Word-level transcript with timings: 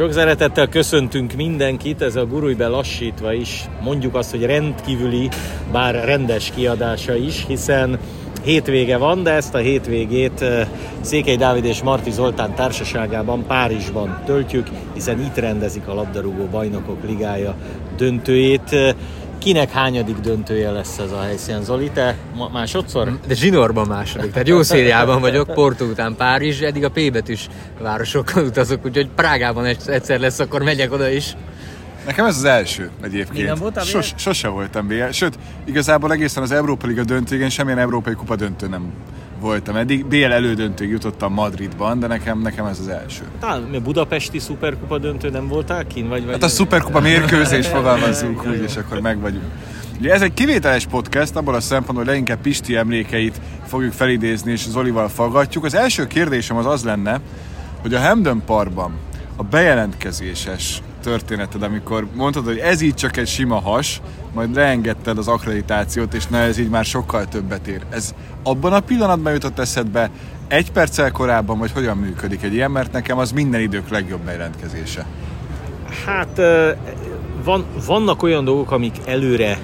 Sok 0.00 0.12
szeretettel 0.12 0.68
köszöntünk 0.68 1.32
mindenkit, 1.32 2.02
ez 2.02 2.16
a 2.16 2.26
Gurujbe 2.26 2.66
lassítva 2.66 3.32
is, 3.32 3.68
mondjuk 3.82 4.14
azt, 4.14 4.30
hogy 4.30 4.44
rendkívüli, 4.44 5.28
bár 5.72 6.04
rendes 6.04 6.50
kiadása 6.54 7.14
is, 7.14 7.44
hiszen 7.46 7.98
hétvége 8.42 8.96
van, 8.96 9.22
de 9.22 9.30
ezt 9.30 9.54
a 9.54 9.58
hétvégét 9.58 10.44
Székely 11.00 11.36
Dávid 11.36 11.64
és 11.64 11.82
Marti 11.82 12.10
Zoltán 12.10 12.54
társaságában 12.54 13.46
Párizsban 13.46 14.22
töltjük, 14.24 14.66
hiszen 14.94 15.20
itt 15.20 15.36
rendezik 15.36 15.88
a 15.88 15.94
labdarúgó 15.94 16.44
bajnokok 16.44 17.04
ligája 17.08 17.54
döntőjét. 17.96 18.94
Kinek 19.40 19.70
hányadik 19.70 20.16
döntője 20.16 20.70
lesz 20.70 20.98
ez 20.98 21.12
a 21.12 21.20
helyszínen, 21.20 21.62
Zoli? 21.62 21.90
Te 21.90 22.16
másodszor? 22.52 23.18
De 23.26 23.34
zsinórban 23.34 23.86
második, 23.86 24.30
tehát 24.30 24.48
jó 24.48 24.62
szériában 24.62 25.20
vagyok, 25.20 25.54
Porto 25.54 25.84
után 25.84 26.16
Párizs, 26.16 26.60
eddig 26.60 26.84
a 26.84 26.90
P 26.90 27.12
betűs 27.12 27.48
városokkal 27.78 28.44
utazok, 28.44 28.84
úgyhogy 28.84 29.08
Prágában 29.08 29.64
egyszer 29.86 30.20
lesz, 30.20 30.38
akkor 30.38 30.62
megyek 30.62 30.92
oda 30.92 31.08
is. 31.08 31.36
Nekem 32.06 32.24
ez 32.24 32.36
az 32.36 32.44
első 32.44 32.90
egyébként. 33.02 33.58
Voltam 33.58 33.84
Sos, 33.84 34.12
sose 34.16 34.48
voltam 34.48 34.86
BL. 34.86 35.10
Sőt, 35.10 35.38
igazából 35.64 36.12
egészen 36.12 36.42
az 36.42 36.52
Európa 36.52 36.86
Liga 36.86 37.04
döntőgen 37.04 37.50
semmilyen 37.50 37.78
Európai 37.78 38.14
Kupa 38.14 38.36
döntő 38.36 38.68
nem 38.68 38.92
voltam 39.40 39.76
eddig. 39.76 40.06
BL 40.06 40.24
elődöntőig 40.24 40.90
jutottam 40.90 41.32
Madridban, 41.32 41.98
de 41.98 42.06
nekem, 42.06 42.40
nekem 42.40 42.66
ez 42.66 42.78
az 42.78 42.88
első. 42.88 43.22
Talán 43.40 43.74
a 43.74 43.80
budapesti 43.80 44.38
szuperkupa 44.38 44.98
döntő 44.98 45.30
nem 45.30 45.48
voltál 45.48 45.86
kin? 45.86 46.08
Vagy, 46.08 46.24
vagy 46.24 46.32
hát 46.32 46.42
a 46.42 46.48
szuperkupa 46.48 47.00
mérkőzés 47.00 47.66
fogalmazzunk 47.66 48.46
úgy, 48.46 48.62
és 48.62 48.76
akkor 48.76 49.00
meg 49.00 49.20
vagyunk. 49.20 49.44
Ugye 49.98 50.12
ez 50.12 50.22
egy 50.22 50.34
kivételes 50.34 50.86
podcast, 50.86 51.36
abból 51.36 51.54
a 51.54 51.60
szempontból, 51.60 51.96
hogy 51.96 52.06
leginkább 52.06 52.40
Pisti 52.40 52.76
emlékeit 52.76 53.40
fogjuk 53.66 53.92
felidézni, 53.92 54.52
és 54.52 54.68
Zolival 54.68 55.08
faggatjuk. 55.08 55.64
Az 55.64 55.74
első 55.74 56.06
kérdésem 56.06 56.56
az 56.56 56.66
az 56.66 56.84
lenne, 56.84 57.20
hogy 57.80 57.94
a 57.94 58.00
Hamden 58.00 58.42
Parkban 58.46 58.92
a 59.36 59.42
bejelentkezéses 59.42 60.82
történeted, 61.00 61.62
amikor 61.62 62.06
mondtad, 62.14 62.44
hogy 62.44 62.58
ez 62.58 62.80
így 62.80 62.94
csak 62.94 63.16
egy 63.16 63.28
sima 63.28 63.60
has, 63.60 64.00
majd 64.34 64.54
leengedted 64.54 65.18
az 65.18 65.28
akkreditációt, 65.28 66.14
és 66.14 66.26
na 66.26 66.38
ez 66.38 66.58
így 66.58 66.68
már 66.68 66.84
sokkal 66.84 67.28
többet 67.28 67.66
ér. 67.66 67.82
Ez 67.90 68.14
abban 68.42 68.72
a 68.72 68.80
pillanatban 68.80 69.32
jutott 69.32 69.58
eszedbe, 69.58 70.10
egy 70.48 70.72
perccel 70.72 71.10
korábban, 71.10 71.58
vagy 71.58 71.72
hogyan 71.72 71.96
működik 71.96 72.42
egy 72.42 72.54
ilyen, 72.54 72.70
mert 72.70 72.92
nekem 72.92 73.18
az 73.18 73.32
minden 73.32 73.60
idők 73.60 73.88
legjobb 73.88 74.20
bejelentkezése. 74.20 75.06
Hát 76.06 76.40
van, 77.44 77.64
vannak 77.86 78.22
olyan 78.22 78.44
dolgok, 78.44 78.70
amik 78.70 78.96
előre 79.06 79.58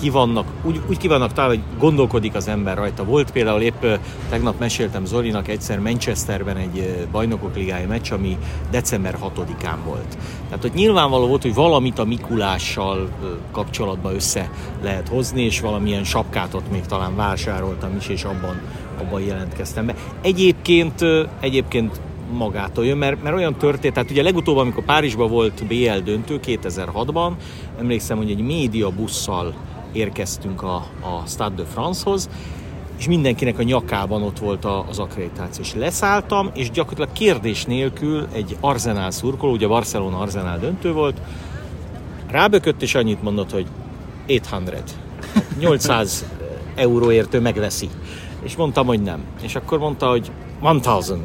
ki 0.00 0.10
vannak, 0.10 0.46
úgy, 0.62 0.80
úgy 0.88 0.96
ki 0.96 1.08
vannak 1.08 1.32
talán, 1.32 1.50
hogy 1.50 1.62
gondolkodik 1.78 2.34
az 2.34 2.48
ember 2.48 2.76
rajta. 2.76 3.04
Volt 3.04 3.30
például 3.30 3.60
épp 3.60 3.84
tegnap 4.28 4.58
meséltem 4.58 5.04
Zolinak 5.04 5.48
egyszer 5.48 5.78
Manchesterben 5.80 6.56
egy 6.56 7.06
bajnokok 7.12 7.56
ligája 7.56 7.86
meccs, 7.86 8.12
ami 8.12 8.38
december 8.70 9.18
6-án 9.22 9.76
volt. 9.84 10.18
Tehát 10.44 10.62
hogy 10.62 10.72
nyilvánvaló 10.74 11.26
volt, 11.26 11.42
hogy 11.42 11.54
valamit 11.54 11.98
a 11.98 12.04
Mikulással 12.04 13.08
kapcsolatban 13.52 14.14
össze 14.14 14.50
lehet 14.82 15.08
hozni, 15.08 15.42
és 15.42 15.60
valamilyen 15.60 16.04
sapkát 16.04 16.54
ott 16.54 16.70
még 16.70 16.86
talán 16.86 17.16
vásároltam 17.16 17.96
is, 17.96 18.08
és 18.08 18.24
abban, 18.24 18.60
abban 19.00 19.20
jelentkeztem 19.20 19.86
be. 19.86 19.94
Egyébként, 20.20 21.04
egyébként 21.40 22.00
magától 22.32 22.86
jön, 22.86 22.98
mert, 22.98 23.22
mert 23.22 23.36
olyan 23.36 23.54
történt, 23.54 23.94
tehát 23.94 24.10
ugye 24.10 24.22
legutóbb, 24.22 24.56
amikor 24.56 24.84
Párizsban 24.84 25.30
volt 25.30 25.66
BL 25.66 25.98
döntő 26.04 26.40
2006-ban, 26.44 27.32
emlékszem, 27.78 28.16
hogy 28.16 28.30
egy 28.30 28.40
média 28.40 28.90
busszal 28.90 29.54
érkeztünk 29.92 30.62
a, 30.62 30.74
a 31.00 31.26
Stade 31.26 31.54
de 31.54 31.64
France-hoz, 31.64 32.28
és 32.98 33.08
mindenkinek 33.08 33.58
a 33.58 33.62
nyakában 33.62 34.22
ott 34.22 34.38
volt 34.38 34.64
az 34.64 34.98
akkreditáció. 34.98 35.64
És 35.64 35.74
leszálltam, 35.74 36.50
és 36.54 36.70
gyakorlatilag 36.70 37.12
kérdés 37.12 37.64
nélkül 37.64 38.26
egy 38.32 38.56
Arsenal 38.60 39.10
szurkoló, 39.10 39.52
ugye 39.52 39.66
Barcelona 39.66 40.18
Arsenal 40.18 40.58
döntő 40.58 40.92
volt, 40.92 41.20
rábökött, 42.30 42.82
és 42.82 42.94
annyit 42.94 43.22
mondott, 43.22 43.50
hogy 43.50 43.66
800. 44.26 44.96
800 45.58 46.24
euróért 46.74 47.34
ő 47.34 47.40
megveszi. 47.40 47.88
És 48.42 48.56
mondtam, 48.56 48.86
hogy 48.86 49.02
nem. 49.02 49.20
És 49.42 49.54
akkor 49.54 49.78
mondta, 49.78 50.08
hogy 50.08 50.30
1000. 50.62 51.18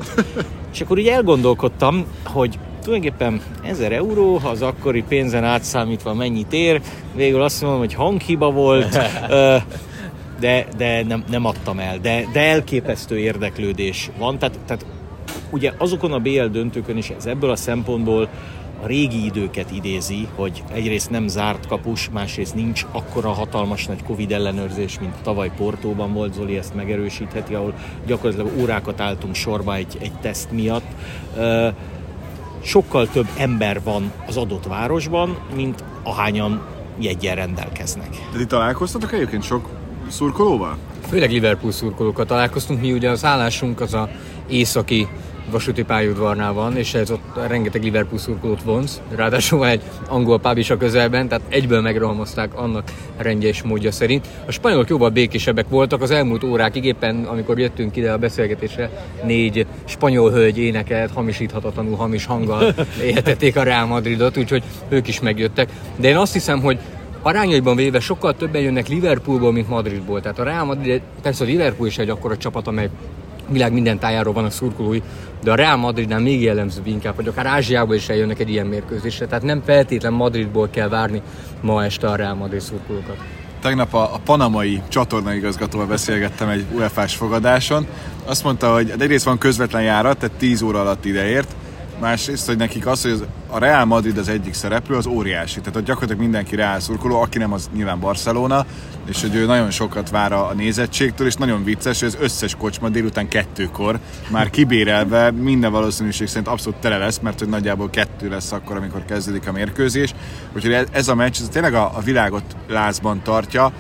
és 0.74 0.82
akkor 0.82 0.98
így 0.98 1.08
elgondolkodtam, 1.08 2.06
hogy 2.24 2.60
tulajdonképpen 2.84 3.42
1000 3.64 3.92
euró, 3.92 4.40
az 4.44 4.62
akkori 4.62 5.04
pénzen 5.08 5.44
átszámítva 5.44 6.14
mennyit 6.14 6.54
ér, 6.54 6.82
végül 7.16 7.42
azt 7.42 7.62
mondom, 7.62 7.80
hogy 7.80 7.94
hanghiba 7.94 8.52
volt, 8.52 8.98
de, 10.40 10.66
de 10.78 11.04
nem, 11.04 11.24
nem 11.30 11.46
adtam 11.46 11.80
el, 11.80 11.98
de, 11.98 12.26
de 12.34 12.40
elképesztő 12.40 13.18
érdeklődés 13.18 14.10
van, 14.18 14.38
tehát, 14.38 14.60
tehát 14.66 14.86
ugye 15.50 15.74
azokon 15.78 16.12
a 16.12 16.20
BL 16.20 16.46
döntőkön 16.46 16.98
is 16.98 17.10
ez 17.10 17.26
ebből 17.26 17.50
a 17.50 17.56
szempontból 17.56 18.30
a 18.84 18.88
régi 18.88 19.26
időket 19.26 19.72
idézi, 19.72 20.28
hogy 20.36 20.64
egyrészt 20.74 21.10
nem 21.10 21.28
zárt 21.28 21.68
kapus, 21.68 22.10
másrészt 22.10 22.56
nincs 22.56 22.86
akkora 22.92 23.30
hatalmas 23.30 23.86
nagy 23.86 24.04
Covid 24.04 24.32
ellenőrzés, 24.32 25.00
mint 25.00 25.16
tavaly 25.22 25.52
Portóban 25.58 26.14
volt, 26.14 26.34
Zoli 26.34 26.58
ezt 26.58 26.76
megerősítheti, 26.76 27.54
ahol 27.54 27.74
gyakorlatilag 28.06 28.62
órákat 28.62 29.02
álltunk 29.02 29.36
sorba 29.36 29.76
egy, 29.76 29.98
egy 30.02 30.14
teszt 30.22 30.52
miatt 30.52 30.86
sokkal 32.64 33.08
több 33.08 33.28
ember 33.38 33.82
van 33.84 34.12
az 34.28 34.38
adott 34.38 34.66
városban, 34.66 35.38
mint 35.56 35.84
ahányan 36.04 36.66
jegyen 37.00 37.36
rendelkeznek. 37.36 38.10
De 38.32 38.38
ti 38.38 38.46
találkoztatok 38.46 39.14
egyébként 39.14 39.44
sok 39.44 39.70
szurkolóval? 40.10 40.78
Főleg 41.10 41.32
Liverpool 41.32 41.72
szurkolókkal 41.72 42.26
találkoztunk, 42.26 42.82
mi 42.82 42.92
ugye 42.92 43.10
az 43.10 43.26
állásunk 43.26 43.82
az 43.82 43.94
a 43.94 44.10
északi 44.48 45.08
vasúti 45.52 45.84
pályaudvarnál 45.84 46.54
van, 46.54 46.78
és 46.78 46.94
ez 46.94 47.12
ott 47.12 47.40
rengeteg 47.48 47.84
Liverpool 47.84 48.20
szurkolót 48.20 48.64
vonz, 48.64 49.02
ráadásul 49.16 49.60
van 49.60 49.68
egy 49.68 49.82
angol 50.08 50.40
pub 50.40 50.58
is 50.58 50.70
a 50.70 50.78
közelben, 50.78 51.28
tehát 51.28 51.44
egyből 51.50 51.82
megrohamozták 51.82 52.56
annak 52.56 52.92
rendje 53.18 53.48
és 53.48 53.62
módja 53.62 53.92
szerint. 53.92 54.28
A 54.46 54.52
spanyolok 54.52 54.90
jóval 54.90 55.10
békésebbek 55.10 55.70
voltak 55.70 56.02
az 56.02 56.12
elmúlt 56.12 56.44
órákig, 56.44 56.86
éppen 56.86 57.24
amikor 57.24 57.60
jöttünk 57.60 57.96
ide 57.96 58.12
a 58.12 58.18
beszélgetésre, 58.18 58.90
négy 59.24 59.66
spanyol 59.86 60.32
hölgy 60.32 60.58
énekelt, 60.58 61.12
hamisíthatatlanul 61.12 61.96
hamis 61.96 62.26
hanggal 62.26 62.74
éhetették 63.10 63.56
a 63.56 63.64
Real 63.64 63.86
Madridot, 63.86 64.38
úgyhogy 64.38 64.64
ők 64.90 65.08
is 65.08 65.20
megjöttek. 65.20 65.70
De 65.96 66.08
én 66.08 66.18
azt 66.18 66.34
hiszem, 66.34 66.62
hogy 66.62 66.80
arányaiban 67.22 67.76
véve 67.76 68.00
sokkal 68.00 68.36
többen 68.36 68.62
jönnek 68.62 68.88
Liverpoolból, 68.88 69.52
mint 69.52 69.70
Madridból. 69.70 70.22
Tehát 70.22 70.40
a 70.40 70.44
Real 70.44 70.66
Madrid, 70.66 71.02
persze 71.22 71.44
a 71.44 71.48
Liverpool 71.48 71.88
is 71.88 71.98
egy 71.98 72.10
akkora 72.10 72.38
csapat, 72.38 72.68
amely 72.68 72.90
világ 73.48 73.74
minden 73.74 74.00
tájáról 74.00 74.34
vannak 74.34 74.52
szurkolói, 74.52 75.02
de 75.44 75.52
a 75.52 75.56
Real 75.56 75.78
Madridnál 75.78 76.20
még 76.20 76.42
jellemzőbb 76.42 76.88
inkább, 76.88 77.16
hogy 77.16 77.28
akár 77.28 77.46
Ázsiából 77.46 77.96
is 77.96 78.10
eljönnek 78.10 78.40
egy 78.40 78.50
ilyen 78.50 78.66
mérkőzésre, 78.66 79.26
tehát 79.26 79.44
nem 79.44 79.62
feltétlen 79.66 80.14
Madridból 80.14 80.70
kell 80.70 80.90
várni 80.90 81.22
ma 81.62 81.84
este 81.84 82.08
a 82.08 82.16
Real 82.16 82.36
Madrid 82.36 82.62
szurkolókat. 82.62 83.18
Tegnap 83.62 83.94
a, 83.94 84.14
a 84.14 84.20
panamai 84.26 84.82
csatornaigazgatóval 84.88 85.88
beszélgettem 85.88 86.50
egy 86.50 86.66
UEFA-s 86.76 87.16
fogadáson. 87.16 87.88
Azt 88.26 88.44
mondta, 88.44 88.74
hogy 88.74 88.94
egyrészt 89.00 89.26
van 89.26 89.38
közvetlen 89.38 89.82
járat, 89.82 90.18
tehát 90.18 90.36
10 90.38 90.62
óra 90.62 90.80
alatt 90.80 91.06
ideért, 91.06 91.56
másrészt, 92.04 92.48
hogy 92.48 92.58
nekik 92.58 92.88
az, 92.88 93.02
hogy 93.02 93.28
a 93.48 93.58
Real 93.58 93.86
Madrid 93.86 94.18
az 94.18 94.28
egyik 94.28 94.54
szereplő, 94.54 94.96
az 94.96 95.06
óriási. 95.06 95.60
Tehát 95.60 95.74
hogy 95.74 95.84
gyakorlatilag 95.84 96.22
mindenki 96.22 96.56
Real 96.56 96.80
szurkoló, 96.80 97.22
aki 97.22 97.38
nem 97.38 97.54
az 97.54 97.70
nyilván 97.74 98.00
Barcelona, 98.00 98.66
és 99.06 99.22
hogy 99.22 99.36
ő 99.36 99.46
nagyon 99.46 99.72
sokat 99.72 100.10
vár 100.10 100.32
a 100.32 100.54
nézettségtől, 100.56 101.28
és 101.28 101.36
nagyon 101.36 101.64
vicces, 101.64 102.00
hogy 102.00 102.08
az 102.08 102.18
összes 102.20 102.56
kocsma 102.56 102.90
délután 102.90 103.28
kettőkor 103.28 104.00
már 104.30 104.50
kibérelve 104.50 105.32
minden 105.32 105.72
valószínűség 105.72 106.28
szerint 106.28 106.48
abszolút 106.48 106.80
tele 106.80 106.98
lesz, 106.98 107.20
mert 107.20 107.40
hogy 107.40 107.50
nagyjából 107.50 107.90
kettő 107.90 108.30
lesz 108.30 108.52
akkor, 108.52 108.78
amikor 108.78 109.06
kezdődik 109.06 109.48
a 109.48 109.52
mérkőzés. 109.52 110.14
Úgyhogy 110.56 110.88
ez 110.92 111.08
a 111.08 111.16
meccs 111.16 111.42
ez 111.42 111.48
tényleg 111.52 111.74
a, 111.74 111.98
a 111.98 112.02
világot 112.02 112.56
lázban 112.68 113.22
tartja. 113.22 113.72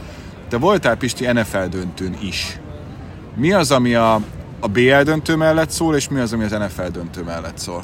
Te 0.49 0.57
voltál 0.57 0.95
Pisti 0.95 1.31
NFL 1.31 1.65
döntőn 1.69 2.17
is. 2.21 2.59
Mi 3.35 3.51
az, 3.51 3.71
ami 3.71 3.93
a, 3.93 4.13
a 4.59 4.67
BL 4.67 5.01
döntő 5.03 5.35
mellett 5.35 5.69
szól, 5.69 5.95
és 5.95 6.09
mi 6.09 6.19
az, 6.19 6.33
ami 6.33 6.43
az 6.43 6.51
NFL 6.51 6.87
döntő 6.91 7.23
mellett 7.23 7.57
szól? 7.57 7.83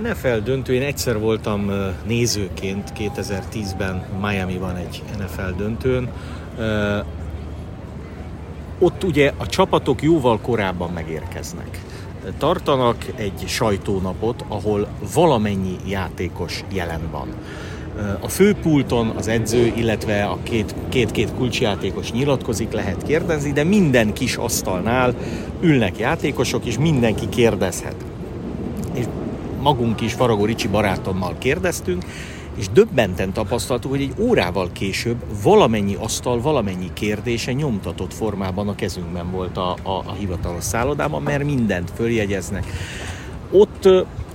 NFL 0.00 0.36
döntő, 0.44 0.74
én 0.74 0.82
egyszer 0.82 1.18
voltam 1.18 1.70
nézőként 2.06 2.92
2010-ben 2.98 4.04
Miami-ban 4.20 4.76
egy 4.76 5.02
NFL 5.18 5.56
döntőn. 5.56 6.08
Ott 8.78 9.04
ugye 9.04 9.32
a 9.36 9.46
csapatok 9.46 10.02
jóval 10.02 10.40
korábban 10.40 10.90
megérkeznek. 10.90 11.82
Tartanak 12.38 12.96
egy 13.16 13.44
sajtónapot, 13.46 14.44
ahol 14.48 14.88
valamennyi 15.14 15.76
játékos 15.86 16.64
jelen 16.72 17.10
van. 17.10 17.28
A 18.20 18.28
főpulton 18.28 19.08
az 19.08 19.28
edző, 19.28 19.72
illetve 19.76 20.24
a 20.24 20.38
két-két 20.88 21.34
kulcsjátékos 21.36 22.12
nyilatkozik, 22.12 22.72
lehet 22.72 23.02
kérdezni, 23.02 23.52
de 23.52 23.64
minden 23.64 24.12
kis 24.12 24.36
asztalnál 24.36 25.14
ülnek 25.60 25.98
játékosok, 25.98 26.64
és 26.64 26.78
mindenki 26.78 27.28
kérdezhet. 27.28 27.94
Magunk 29.62 30.00
is 30.00 30.12
Faragó 30.12 30.44
Ricsi 30.44 30.68
barátommal 30.68 31.34
kérdeztünk, 31.38 32.04
és 32.56 32.68
döbbenten 32.68 33.32
tapasztaltuk, 33.32 33.90
hogy 33.90 34.00
egy 34.00 34.14
órával 34.18 34.72
később 34.72 35.16
valamennyi 35.42 35.94
asztal, 35.94 36.40
valamennyi 36.40 36.90
kérdése 36.92 37.52
nyomtatott 37.52 38.14
formában 38.14 38.68
a 38.68 38.74
kezünkben 38.74 39.30
volt 39.30 39.56
a, 39.56 39.76
a, 39.82 40.02
a 40.06 40.12
hivatalos 40.18 40.64
szállodában, 40.64 41.22
mert 41.22 41.44
mindent 41.44 41.90
följegyeznek. 41.94 42.66
Ott 43.50 43.88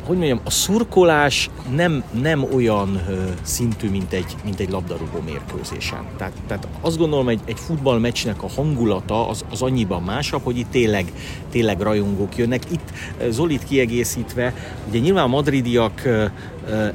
hogy 0.07 0.18
mondjam, 0.18 0.39
a 0.44 0.50
szurkolás 0.50 1.50
nem, 1.75 2.04
nem 2.21 2.44
olyan 2.54 3.01
ö, 3.09 3.24
szintű, 3.42 3.89
mint 3.89 4.13
egy, 4.13 4.36
mint 4.44 4.59
egy 4.59 4.69
labdarúgó 4.69 5.21
mérkőzésen. 5.25 6.06
Tehát, 6.18 6.33
tehát 6.48 6.68
azt 6.81 6.98
gondolom, 6.98 7.30
egy, 7.30 7.39
egy 7.45 7.59
futballmeccsnek 7.59 8.44
a 8.44 8.50
hangulata 8.50 9.30
az, 9.30 9.45
az 9.51 9.62
annyiban 9.62 10.04
másabb, 10.04 10.44
hogy 10.44 10.57
itt 10.57 10.69
tényleg, 10.71 11.12
tényleg 11.51 11.81
rajongók 11.81 12.38
jönnek. 12.38 12.62
Itt 12.71 12.92
Zolit 13.30 13.63
kiegészítve, 13.63 14.54
ugye 14.89 15.00
nyilván 15.00 15.24
a 15.24 15.27
madridiak 15.27 16.01
ö, 16.06 16.25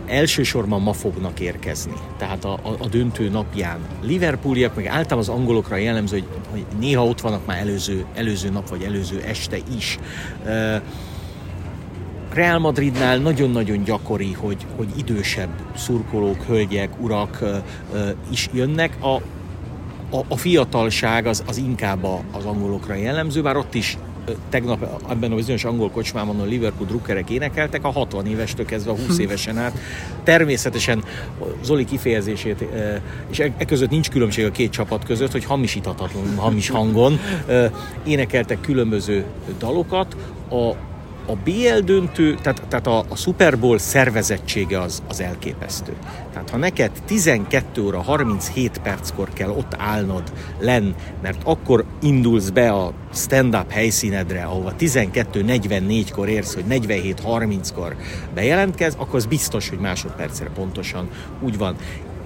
elsősorban 0.06 0.82
ma 0.82 0.92
fognak 0.92 1.40
érkezni, 1.40 1.92
tehát 2.18 2.44
a, 2.44 2.52
a, 2.52 2.68
a 2.78 2.86
döntő 2.90 3.28
napján. 3.28 3.78
Liverpooliak, 4.02 4.74
meg 4.74 4.86
általában 4.86 5.18
az 5.18 5.28
angolokra 5.28 5.76
jellemző, 5.76 6.18
hogy, 6.18 6.26
hogy 6.50 6.64
néha 6.78 7.04
ott 7.04 7.20
vannak 7.20 7.46
már 7.46 7.58
előző, 7.58 8.04
előző 8.14 8.50
nap 8.50 8.68
vagy 8.68 8.82
előző 8.82 9.20
este 9.20 9.56
is. 9.76 9.98
Ö, 10.46 10.76
Real 12.34 12.58
Madridnál 12.58 13.18
nagyon-nagyon 13.18 13.84
gyakori, 13.84 14.32
hogy, 14.32 14.66
hogy 14.76 14.88
idősebb 14.96 15.50
szurkolók, 15.76 16.42
hölgyek, 16.42 17.00
urak 17.00 17.44
is 18.30 18.48
jönnek. 18.52 18.96
A, 19.00 19.14
a, 20.16 20.24
a 20.28 20.36
fiatalság 20.36 21.26
az, 21.26 21.42
az 21.46 21.56
inkább 21.56 22.04
az 22.32 22.44
angolokra 22.44 22.94
jellemző, 22.94 23.42
bár 23.42 23.56
ott 23.56 23.74
is 23.74 23.98
tegnap 24.48 25.02
ebben 25.10 25.32
a 25.32 25.34
bizonyos 25.34 25.64
angol 25.64 25.90
kocsmában 25.90 26.40
a 26.40 26.44
Liverpool 26.44 26.86
drukkerek 26.86 27.30
énekeltek, 27.30 27.84
a 27.84 27.90
60 27.90 28.26
évestől 28.26 28.66
kezdve 28.66 28.90
a 28.90 28.96
20 29.06 29.18
évesen 29.26 29.58
át. 29.58 29.78
Természetesen 30.24 31.04
Zoli 31.62 31.84
kifejezését, 31.84 32.64
és 33.30 33.38
e, 33.38 33.52
e 33.58 33.64
között 33.64 33.90
nincs 33.90 34.10
különbség 34.10 34.44
a 34.44 34.50
két 34.50 34.70
csapat 34.70 35.04
között, 35.04 35.32
hogy 35.32 35.44
hamisíthatatlan, 35.44 36.36
hamis 36.36 36.68
hangon 36.68 37.20
énekeltek 38.04 38.60
különböző 38.60 39.24
dalokat. 39.58 40.16
A, 40.50 40.90
a 41.26 41.32
BL 41.44 41.78
döntő, 41.84 42.34
tehát, 42.34 42.62
tehát 42.68 42.86
a, 42.86 43.04
a 43.08 43.16
Super 43.16 43.58
Bowl 43.58 43.78
szervezettsége 43.78 44.80
az, 44.80 45.02
az 45.08 45.20
elképesztő. 45.20 45.92
Tehát 46.32 46.50
ha 46.50 46.56
neked 46.56 46.90
12 47.06 47.82
óra 47.82 48.00
37 48.00 48.78
perckor 48.78 49.28
kell 49.32 49.50
ott 49.50 49.74
állnod 49.78 50.32
len, 50.58 50.94
mert 51.22 51.40
akkor 51.44 51.84
indulsz 52.02 52.48
be 52.48 52.70
a 52.70 52.92
stand-up 53.14 53.70
helyszínedre, 53.70 54.42
ahova 54.42 54.74
12.44-kor 54.78 56.28
érsz, 56.28 56.54
hogy 56.54 56.64
47.30-kor 56.68 57.96
bejelentkez, 58.34 58.94
akkor 58.98 59.14
az 59.14 59.26
biztos, 59.26 59.68
hogy 59.68 59.78
másodpercre 59.78 60.48
pontosan 60.54 61.08
úgy 61.40 61.58
van 61.58 61.76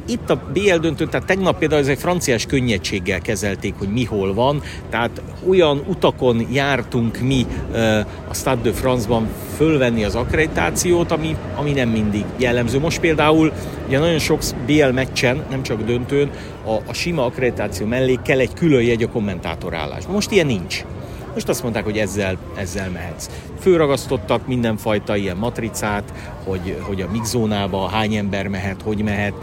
itt 0.07 0.31
a 0.31 0.43
BL 0.53 0.77
döntőn, 0.81 1.09
tehát 1.09 1.27
tegnap 1.27 1.59
például 1.59 1.81
ez 1.81 1.89
egy 1.89 1.99
franciás 1.99 2.47
könnyedséggel 2.47 3.21
kezelték, 3.21 3.75
hogy 3.79 3.89
mi 3.89 4.05
hol 4.05 4.35
van, 4.35 4.63
tehát 4.91 5.23
olyan 5.49 5.83
utakon 5.87 6.47
jártunk 6.53 7.19
mi 7.19 7.47
a 8.29 8.35
Stade 8.35 8.61
de 8.63 8.73
France-ban 8.73 9.29
fölvenni 9.57 10.05
az 10.05 10.15
akkreditációt, 10.15 11.11
ami, 11.11 11.37
ami 11.57 11.71
nem 11.71 11.89
mindig 11.89 12.25
jellemző. 12.37 12.79
Most 12.79 13.01
például 13.01 13.53
ugye 13.87 13.99
nagyon 13.99 14.19
sok 14.19 14.41
BL 14.67 14.87
meccsen, 14.87 15.45
nem 15.51 15.63
csak 15.63 15.83
döntőn, 15.83 16.31
a, 16.65 16.75
a 16.87 16.93
sima 16.93 17.25
akkreditáció 17.25 17.87
mellé 17.87 18.19
kell 18.25 18.39
egy 18.39 18.55
külön 18.55 18.83
jegy 18.83 19.03
a 19.03 19.09
kommentátorállásban. 19.09 20.15
Most 20.15 20.31
ilyen 20.31 20.47
nincs. 20.47 20.85
Most 21.37 21.49
azt 21.49 21.63
mondták, 21.63 21.85
hogy 21.85 21.99
ezzel, 21.99 22.37
ezzel 22.55 22.91
mehetsz. 22.91 23.31
Főragasztottak 23.61 24.47
mindenfajta 24.47 25.17
ilyen 25.17 25.37
matricát, 25.37 26.13
hogy, 26.45 26.79
hogy 26.81 27.01
a 27.01 27.11
mixzónába 27.11 27.89
hány 27.89 28.15
ember 28.15 28.47
mehet, 28.47 28.83
hogy 28.83 29.03
mehet. 29.03 29.35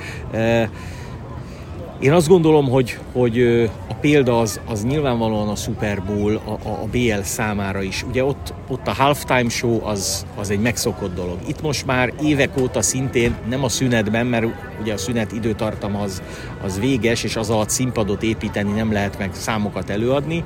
Én 1.99 2.11
azt 2.11 2.27
gondolom, 2.27 2.69
hogy, 2.69 2.97
hogy 3.11 3.41
a 3.89 3.93
példa 4.01 4.39
az, 4.39 4.59
az 4.65 4.83
nyilvánvalóan 4.83 5.49
a 5.49 5.55
Super 5.55 6.03
Bowl, 6.03 6.41
a, 6.45 6.51
a, 6.51 6.69
a 6.69 6.87
BL 6.91 7.21
számára 7.21 7.81
is. 7.81 8.03
Ugye 8.03 8.23
ott, 8.23 8.53
ott 8.67 8.87
a 8.87 8.93
halftime 8.93 9.49
show 9.49 9.85
az, 9.85 10.25
az 10.35 10.49
egy 10.49 10.59
megszokott 10.59 11.15
dolog. 11.15 11.37
Itt 11.47 11.61
most 11.61 11.85
már 11.85 12.13
évek 12.23 12.57
óta 12.61 12.81
szintén, 12.81 13.35
nem 13.49 13.63
a 13.63 13.69
szünetben, 13.69 14.25
mert 14.25 14.45
ugye 14.81 14.93
a 14.93 14.97
szünet 14.97 15.31
időtartam 15.31 15.95
az, 15.95 16.21
az 16.63 16.79
véges, 16.79 17.23
és 17.23 17.35
az 17.35 17.49
alatt 17.49 17.69
színpadot 17.69 18.23
építeni 18.23 18.71
nem 18.71 18.91
lehet 18.91 19.17
meg 19.17 19.29
számokat 19.33 19.89
előadni, 19.89 20.43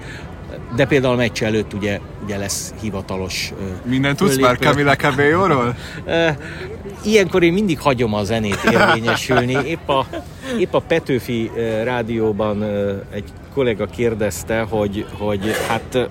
de 0.75 0.86
például 0.86 1.14
a 1.14 1.18
meccs 1.18 1.44
előtt 1.44 1.74
ugye, 1.74 2.00
ugye 2.24 2.38
lesz 2.38 2.74
hivatalos 2.81 3.54
Minden 3.84 4.16
tudsz 4.16 4.38
már 4.38 4.58
Camila 4.58 4.96
Cabello-ról? 4.96 5.75
Ilyenkor 7.04 7.44
én 7.44 7.54
mindig 7.54 7.80
hagyom 7.80 8.14
a 8.14 8.24
zenét 8.24 8.60
érvényesülni. 8.72 9.58
Épp 9.66 9.90
a, 9.90 10.06
épp 10.60 10.74
a 10.74 10.80
Petőfi 10.80 11.52
rádióban 11.84 12.64
egy 13.12 13.24
kollega 13.54 13.86
kérdezte, 13.86 14.60
hogy, 14.60 15.06
hogy 15.18 15.56
hát 15.68 16.10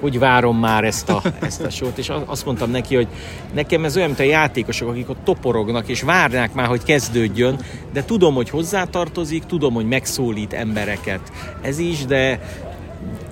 hogy 0.00 0.18
várom 0.18 0.58
már 0.58 0.84
ezt 0.84 1.08
a, 1.08 1.22
ezt 1.40 1.60
a 1.60 1.70
sót, 1.70 1.98
és 1.98 2.12
azt 2.24 2.44
mondtam 2.44 2.70
neki, 2.70 2.94
hogy 2.94 3.06
nekem 3.54 3.84
ez 3.84 3.96
olyan, 3.96 4.08
mint 4.08 4.20
a 4.20 4.22
játékosok, 4.22 4.88
akik 4.88 5.10
ott 5.10 5.24
toporognak, 5.24 5.88
és 5.88 6.02
várnák 6.02 6.54
már, 6.54 6.66
hogy 6.66 6.82
kezdődjön, 6.82 7.60
de 7.92 8.04
tudom, 8.04 8.34
hogy 8.34 8.50
hozzátartozik, 8.50 9.44
tudom, 9.44 9.74
hogy 9.74 9.86
megszólít 9.88 10.52
embereket. 10.52 11.20
Ez 11.62 11.78
is, 11.78 12.04
de 12.04 12.40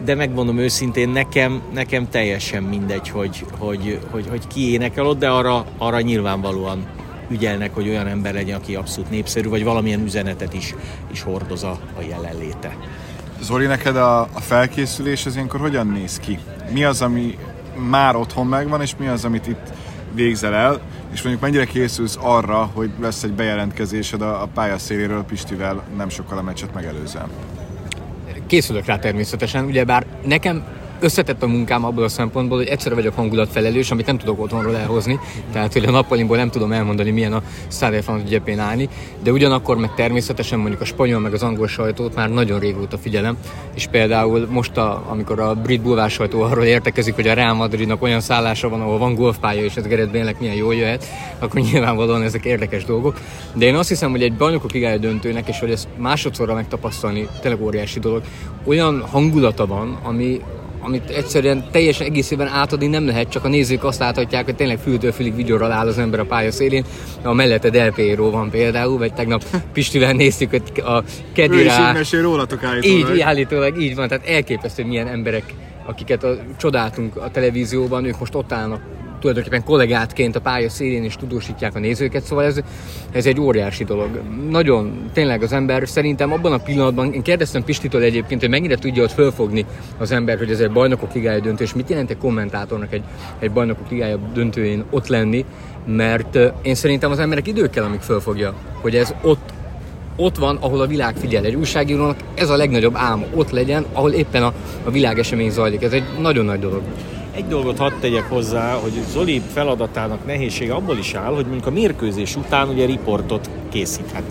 de 0.05 0.15
megmondom 0.15 0.59
őszintén, 0.59 1.09
nekem, 1.09 1.63
nekem 1.73 2.09
teljesen 2.09 2.63
mindegy, 2.63 3.09
hogy, 3.09 3.45
hogy, 3.59 3.99
hogy, 4.11 4.27
hogy 4.29 4.47
ki 4.47 4.73
énekel 4.73 5.07
ott, 5.07 5.19
de 5.19 5.29
arra, 5.29 5.65
arra 5.79 6.01
nyilvánvalóan 6.01 6.87
ügyelnek, 7.31 7.75
hogy 7.75 7.89
olyan 7.89 8.07
ember 8.07 8.35
legyen, 8.35 8.57
aki 8.57 8.75
abszolút 8.75 9.11
népszerű, 9.11 9.49
vagy 9.49 9.65
valamilyen 9.65 10.05
üzenetet 10.05 10.55
is, 10.55 10.75
is 11.13 11.23
hordoz 11.23 11.63
a, 11.63 11.79
a 11.99 12.03
jelenléte. 12.09 12.77
Zoli, 13.41 13.67
neked 13.67 13.97
a, 13.97 14.21
a 14.21 14.41
felkészülés 14.41 15.27
az 15.27 15.35
ilyenkor 15.35 15.61
hogyan 15.61 15.87
néz 15.87 16.19
ki? 16.19 16.39
Mi 16.73 16.85
az, 16.85 17.03
ami 17.03 17.39
már 17.91 18.17
otthon 18.17 18.47
megvan, 18.47 18.81
és 18.81 18.95
mi 18.99 19.07
az, 19.07 19.25
amit 19.25 19.47
itt 19.47 19.73
végzel 20.15 20.55
el, 20.55 20.81
és 21.13 21.23
mondjuk 21.23 21.43
mennyire 21.43 21.65
készülsz 21.65 22.19
arra, 22.21 22.71
hogy 22.75 22.91
lesz 23.01 23.23
egy 23.23 23.33
bejelentkezésed 23.33 24.23
a, 24.23 24.43
a 24.43 24.49
pályaszéléről 24.55 25.23
Pistivel 25.25 25.83
nem 25.97 26.09
sokkal 26.09 26.39
a 26.39 26.43
meccset 26.43 26.75
megelőzően? 26.75 27.29
Készülök 28.53 28.85
rá 28.85 28.99
természetesen, 28.99 29.65
ugyebár 29.65 30.07
nekem 30.27 30.65
összetett 31.03 31.43
a 31.43 31.47
munkám 31.47 31.85
abból 31.85 32.05
a 32.05 32.09
szempontból, 32.09 32.59
hogy 32.59 32.67
egyszerre 32.67 32.95
vagyok 32.95 33.15
hangulatfelelős, 33.15 33.91
amit 33.91 34.07
nem 34.07 34.19
tudok 34.19 34.41
otthonról 34.41 34.77
elhozni, 34.77 35.21
tehát 35.53 35.73
hogy 35.73 35.85
a 35.85 35.91
nappalimból 35.91 36.37
nem 36.37 36.51
tudom 36.51 36.73
elmondani, 36.73 37.11
milyen 37.11 37.33
a 37.33 37.43
France 37.69 38.29
gyepén 38.29 38.59
állni, 38.59 38.89
de 39.23 39.31
ugyanakkor 39.31 39.77
meg 39.77 39.95
természetesen 39.95 40.59
mondjuk 40.59 40.81
a 40.81 40.85
spanyol 40.85 41.21
meg 41.21 41.33
az 41.33 41.43
angol 41.43 41.69
sajtót 41.69 42.15
már 42.15 42.31
nagyon 42.31 42.59
régóta 42.59 42.99
figyelem, 42.99 43.37
és 43.75 43.87
például 43.87 44.47
most, 44.51 44.77
a, 44.77 45.05
amikor 45.09 45.41
a 45.41 45.55
brit 45.55 45.83
bulvár 45.83 46.11
sajtó 46.11 46.43
arról 46.43 46.65
értekezik, 46.65 47.15
hogy 47.15 47.29
a 47.29 47.35
Real 47.35 47.55
Madridnak 47.55 48.03
olyan 48.03 48.21
szállása 48.21 48.69
van, 48.69 48.81
ahol 48.81 48.99
van 48.99 49.15
golfpálya, 49.15 49.65
és 49.65 49.77
ez 49.77 49.87
Gerett 49.87 50.11
Bélnek 50.11 50.41
milyen 50.41 50.55
jól 50.55 50.75
jöhet, 50.75 51.05
akkor 51.39 51.61
nyilvánvalóan 51.61 52.23
ezek 52.23 52.45
érdekes 52.45 52.85
dolgok. 52.85 53.19
De 53.55 53.67
én 53.67 53.75
azt 53.75 53.89
hiszem, 53.89 54.11
hogy 54.11 54.23
egy 54.23 54.35
bajnokok 54.35 54.73
ligája 54.73 54.99
döntőnek, 54.99 55.49
és 55.49 55.59
hogy 55.59 55.71
ezt 55.71 55.89
másodszorra 55.97 56.55
megtapasztalni, 56.55 57.29
tényleg 57.41 57.63
óriási 57.63 57.99
dolog, 57.99 58.23
olyan 58.65 59.01
hangulata 59.11 59.67
van, 59.67 59.99
ami 60.03 60.41
amit 60.83 61.11
egyszerűen 61.11 61.65
teljesen 61.71 62.07
egészében 62.07 62.49
átadni 62.49 62.87
nem 62.87 63.07
lehet, 63.07 63.29
csak 63.29 63.45
a 63.45 63.49
nézők 63.49 63.85
azt 63.85 63.99
láthatják, 63.99 64.45
hogy 64.45 64.57
tényleg 64.57 64.79
fültől 64.79 65.13
fülig 65.13 65.35
vigyorral 65.35 65.73
áll 65.73 65.87
az 65.87 65.99
ember 65.99 66.21
a 66.21 66.25
pálya 66.25 66.51
szélén. 66.51 66.85
A 67.23 67.33
mellette 67.33 67.71
Del 67.71 67.93
Piero 67.93 68.31
van 68.31 68.51
például, 68.51 68.99
vagy 68.99 69.15
tegnap 69.15 69.45
Pistivel 69.73 70.13
néztük, 70.13 70.51
hogy 70.51 70.63
a 70.85 71.03
Kedira... 71.33 71.95
Ő 71.97 72.01
is 72.01 72.13
így 72.13 72.21
rólatok 72.21 72.65
állítólag. 72.65 73.15
Így, 73.15 73.21
állítólag 73.21 73.81
így 73.81 73.95
van, 73.95 74.09
tehát 74.09 74.27
elképesztő, 74.27 74.85
milyen 74.85 75.07
emberek 75.07 75.55
akiket 75.87 76.25
a, 76.25 76.37
csodáltunk 76.57 77.17
a 77.17 77.31
televízióban, 77.31 78.05
ők 78.05 78.19
most 78.19 78.35
ott 78.35 78.53
állnak 78.53 78.81
tulajdonképpen 79.23 79.65
kollégátként 79.65 80.37
a 80.37 80.41
pálya 80.41 80.69
szélén 80.69 81.05
is 81.05 81.17
tudósítják 81.17 81.75
a 81.75 81.79
nézőket, 81.79 82.23
szóval 82.23 82.45
ez, 82.45 82.61
ez 83.13 83.27
egy 83.27 83.41
óriási 83.41 83.85
dolog. 83.85 84.21
Nagyon, 84.51 85.11
tényleg 85.13 85.43
az 85.43 85.53
ember 85.53 85.89
szerintem 85.89 86.33
abban 86.33 86.53
a 86.53 86.59
pillanatban, 86.59 87.13
én 87.13 87.23
kérdeztem 87.23 87.65
Pistitől 87.65 88.03
egyébként, 88.03 88.41
hogy 88.41 88.51
mennyire 88.51 88.77
tudja 88.77 89.03
ott 89.03 89.13
fölfogni 89.13 89.65
az 89.99 90.11
ember, 90.11 90.39
hogy 90.39 90.51
ez 90.51 90.61
egy 90.61 90.71
bajnokok 90.71 91.13
ligája 91.15 91.41
döntő, 91.41 91.65
és 91.65 91.75
mit 91.75 91.89
jelent 91.89 92.11
egy 92.11 92.19
kommentátornak 92.19 92.93
egy, 92.93 93.03
egy 93.39 93.53
bajnokok 93.53 93.91
ligája 93.91 94.19
döntőjén 94.35 94.85
ott 94.91 95.07
lenni, 95.07 95.45
mert 95.87 96.39
én 96.63 96.75
szerintem 96.75 97.11
az 97.11 97.19
emberek 97.19 97.49
idő 97.49 97.71
kell, 97.71 97.85
amíg 97.85 98.01
fölfogja, 98.01 98.55
hogy 98.81 98.97
ez 98.97 99.15
ott 99.23 99.53
ott 100.17 100.37
van, 100.37 100.57
ahol 100.61 100.81
a 100.81 100.87
világ 100.87 101.17
figyel. 101.17 101.45
Egy 101.45 101.55
újságírónak 101.55 102.17
ez 102.35 102.49
a 102.49 102.57
legnagyobb 102.57 102.95
álma, 102.97 103.25
ott 103.35 103.51
legyen, 103.51 103.85
ahol 103.93 104.11
éppen 104.13 104.43
a, 104.43 104.53
a 104.85 104.91
világesemény 104.91 105.51
zajlik. 105.51 105.83
Ez 105.83 105.93
egy 105.93 106.05
nagyon 106.21 106.45
nagy 106.45 106.61
dolog. 106.61 106.83
Egy 107.35 107.47
dolgot 107.47 107.79
hadd 107.79 107.93
tegyek 108.01 108.29
hozzá, 108.29 108.75
hogy 108.75 108.93
Zoli 109.11 109.43
feladatának 109.53 110.27
nehézsége 110.27 110.75
abból 110.75 110.99
is 110.99 111.15
áll, 111.15 111.35
hogy 111.35 111.45
mondjuk 111.45 111.67
a 111.67 111.71
mérkőzés 111.71 112.37
után 112.37 112.69
ugye 112.69 112.87
riportot 112.87 113.51
készíthet. 113.71 114.23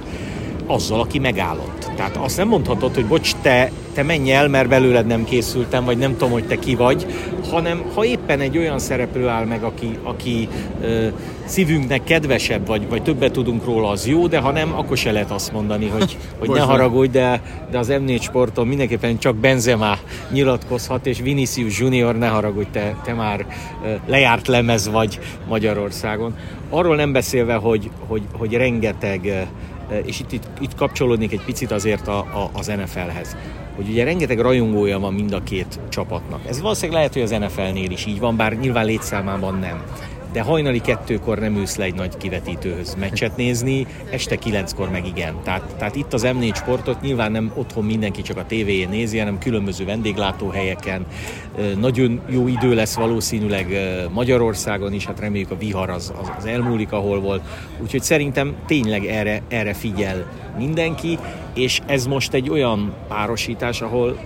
Azzal, 0.71 0.99
aki 0.99 1.19
megállott. 1.19 1.91
Tehát 1.95 2.17
azt 2.17 2.37
nem 2.37 2.47
mondhatod, 2.47 2.95
hogy 2.95 3.05
bocs, 3.05 3.31
te, 3.41 3.71
te 3.93 4.03
menj 4.03 4.31
el, 4.31 4.47
mert 4.47 4.69
belőled 4.69 5.05
nem 5.05 5.23
készültem, 5.23 5.85
vagy 5.85 5.97
nem 5.97 6.11
tudom, 6.11 6.31
hogy 6.31 6.47
te 6.47 6.59
ki 6.59 6.75
vagy, 6.75 7.05
hanem 7.49 7.83
ha 7.95 8.05
éppen 8.05 8.39
egy 8.39 8.57
olyan 8.57 8.79
szereplő 8.79 9.27
áll 9.27 9.45
meg, 9.45 9.63
aki, 9.63 9.97
aki 10.03 10.47
ö, 10.81 11.07
szívünknek 11.45 12.03
kedvesebb, 12.03 12.67
vagy, 12.67 12.89
vagy 12.89 13.03
többet 13.03 13.31
tudunk 13.31 13.65
róla, 13.65 13.89
az 13.89 14.07
jó, 14.07 14.27
de 14.27 14.39
ha 14.39 14.51
nem, 14.51 14.73
akkor 14.73 14.97
se 14.97 15.11
lehet 15.11 15.31
azt 15.31 15.51
mondani, 15.51 15.87
hogy, 15.87 16.17
hogy 16.39 16.49
ne 16.49 16.59
haragudj, 16.59 17.11
de, 17.11 17.41
de 17.71 17.77
az 17.77 17.87
M4 17.91 18.21
sporton 18.21 18.67
mindenképpen 18.67 19.17
csak 19.17 19.35
Benzema 19.35 19.97
nyilatkozhat, 20.31 21.05
és 21.05 21.19
Vinicius 21.19 21.79
Junior 21.79 22.17
ne 22.17 22.27
haragudj, 22.27 22.69
te, 22.71 22.95
te 23.03 23.13
már 23.13 23.45
lejárt 24.05 24.47
lemez 24.47 24.89
vagy 24.89 25.19
Magyarországon. 25.47 26.35
Arról 26.69 26.95
nem 26.95 27.11
beszélve, 27.11 27.53
hogy, 27.53 27.89
hogy, 28.07 28.21
hogy 28.37 28.53
rengeteg 28.53 29.47
és 30.05 30.19
itt, 30.19 30.31
itt, 30.31 30.47
itt 30.59 30.75
kapcsolódnék 30.75 31.31
egy 31.31 31.43
picit 31.45 31.71
azért 31.71 32.07
a, 32.07 32.17
a, 32.17 32.49
az 32.53 32.67
NFL-hez, 32.67 33.35
hogy 33.75 33.89
ugye 33.89 34.03
rengeteg 34.03 34.39
rajongója 34.39 34.99
van 34.99 35.13
mind 35.13 35.33
a 35.33 35.43
két 35.43 35.79
csapatnak. 35.89 36.47
Ez 36.47 36.61
valószínűleg 36.61 36.95
lehet, 36.95 37.13
hogy 37.13 37.21
az 37.21 37.45
NFL-nél 37.45 37.91
is 37.91 38.05
így 38.05 38.19
van, 38.19 38.35
bár 38.35 38.53
nyilván 38.53 38.85
létszámában 38.85 39.59
nem 39.59 39.83
de 40.31 40.41
hajnali 40.41 40.79
kettőkor 40.79 41.39
nem 41.39 41.55
ülsz 41.55 41.75
le 41.75 41.83
egy 41.83 41.95
nagy 41.95 42.17
kivetítőhöz 42.17 42.95
meccset 42.95 43.37
nézni, 43.37 43.87
este 44.09 44.35
kilenckor 44.35 44.89
meg 44.89 45.07
igen. 45.07 45.35
Tehát, 45.43 45.75
tehát 45.77 45.95
itt 45.95 46.13
az 46.13 46.25
M4 46.25 46.55
sportot 46.55 47.01
nyilván 47.01 47.31
nem 47.31 47.51
otthon 47.55 47.85
mindenki 47.85 48.21
csak 48.21 48.37
a 48.37 48.45
tévéjén 48.45 48.89
nézi, 48.89 49.17
hanem 49.17 49.39
különböző 49.39 49.85
vendéglátóhelyeken. 49.85 51.05
Nagyon 51.79 52.21
jó 52.29 52.47
idő 52.47 52.73
lesz 52.73 52.95
valószínűleg 52.95 53.77
Magyarországon 54.13 54.93
is, 54.93 55.05
hát 55.05 55.19
reméljük 55.19 55.51
a 55.51 55.57
vihar 55.57 55.89
az, 55.89 56.13
az, 56.21 56.31
az 56.37 56.45
elmúlik, 56.45 56.91
ahol 56.91 57.19
volt. 57.19 57.41
Úgyhogy 57.81 58.03
szerintem 58.03 58.55
tényleg 58.67 59.05
erre, 59.05 59.41
erre 59.47 59.73
figyel 59.73 60.25
mindenki, 60.57 61.19
és 61.53 61.79
ez 61.85 62.05
most 62.05 62.33
egy 62.33 62.49
olyan 62.49 62.93
párosítás, 63.07 63.81
ahol 63.81 64.17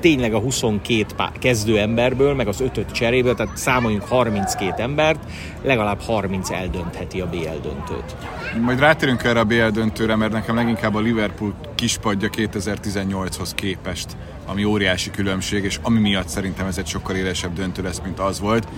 tényleg 0.00 0.34
a 0.34 0.38
22 0.38 1.06
kezdő 1.38 1.78
emberből, 1.78 2.34
meg 2.34 2.48
az 2.48 2.60
ötöt 2.60 2.90
cseréből, 2.90 3.34
tehát 3.34 3.56
számoljunk 3.56 4.02
32 4.02 4.82
embert, 4.82 5.18
legalább 5.62 6.00
30 6.00 6.50
eldöntheti 6.50 7.20
a 7.20 7.26
BL 7.26 7.60
döntőt. 7.62 8.16
Majd 8.60 8.78
rátérünk 8.78 9.22
erre 9.22 9.40
a 9.40 9.44
BL 9.44 9.66
döntőre, 9.66 10.16
mert 10.16 10.32
nekem 10.32 10.54
leginkább 10.54 10.94
a 10.94 11.00
Liverpool 11.00 11.54
kispadja 11.74 12.28
2018-hoz 12.32 13.54
képest, 13.54 14.16
ami 14.46 14.64
óriási 14.64 15.10
különbség, 15.10 15.64
és 15.64 15.78
ami 15.82 15.98
miatt 15.98 16.28
szerintem 16.28 16.66
ez 16.66 16.78
egy 16.78 16.86
sokkal 16.86 17.16
élesebb 17.16 17.52
döntő 17.52 17.82
lesz, 17.82 18.00
mint 18.04 18.18
az 18.18 18.40
volt. 18.40 18.68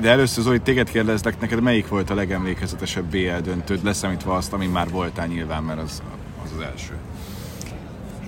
De 0.00 0.10
először 0.10 0.44
Zoli, 0.44 0.60
téged 0.60 0.90
kérdezlek, 0.90 1.40
neked 1.40 1.62
melyik 1.62 1.88
volt 1.88 2.10
a 2.10 2.14
legemlékezetesebb 2.14 3.04
BL 3.04 3.40
döntőd, 3.42 3.84
leszámítva 3.84 4.34
azt, 4.34 4.52
ami 4.52 4.66
már 4.66 4.88
voltál 4.90 5.26
nyilván, 5.26 5.62
mert 5.62 5.80
az 5.80 6.02
az, 6.44 6.50
az 6.56 6.64
első. 6.72 6.92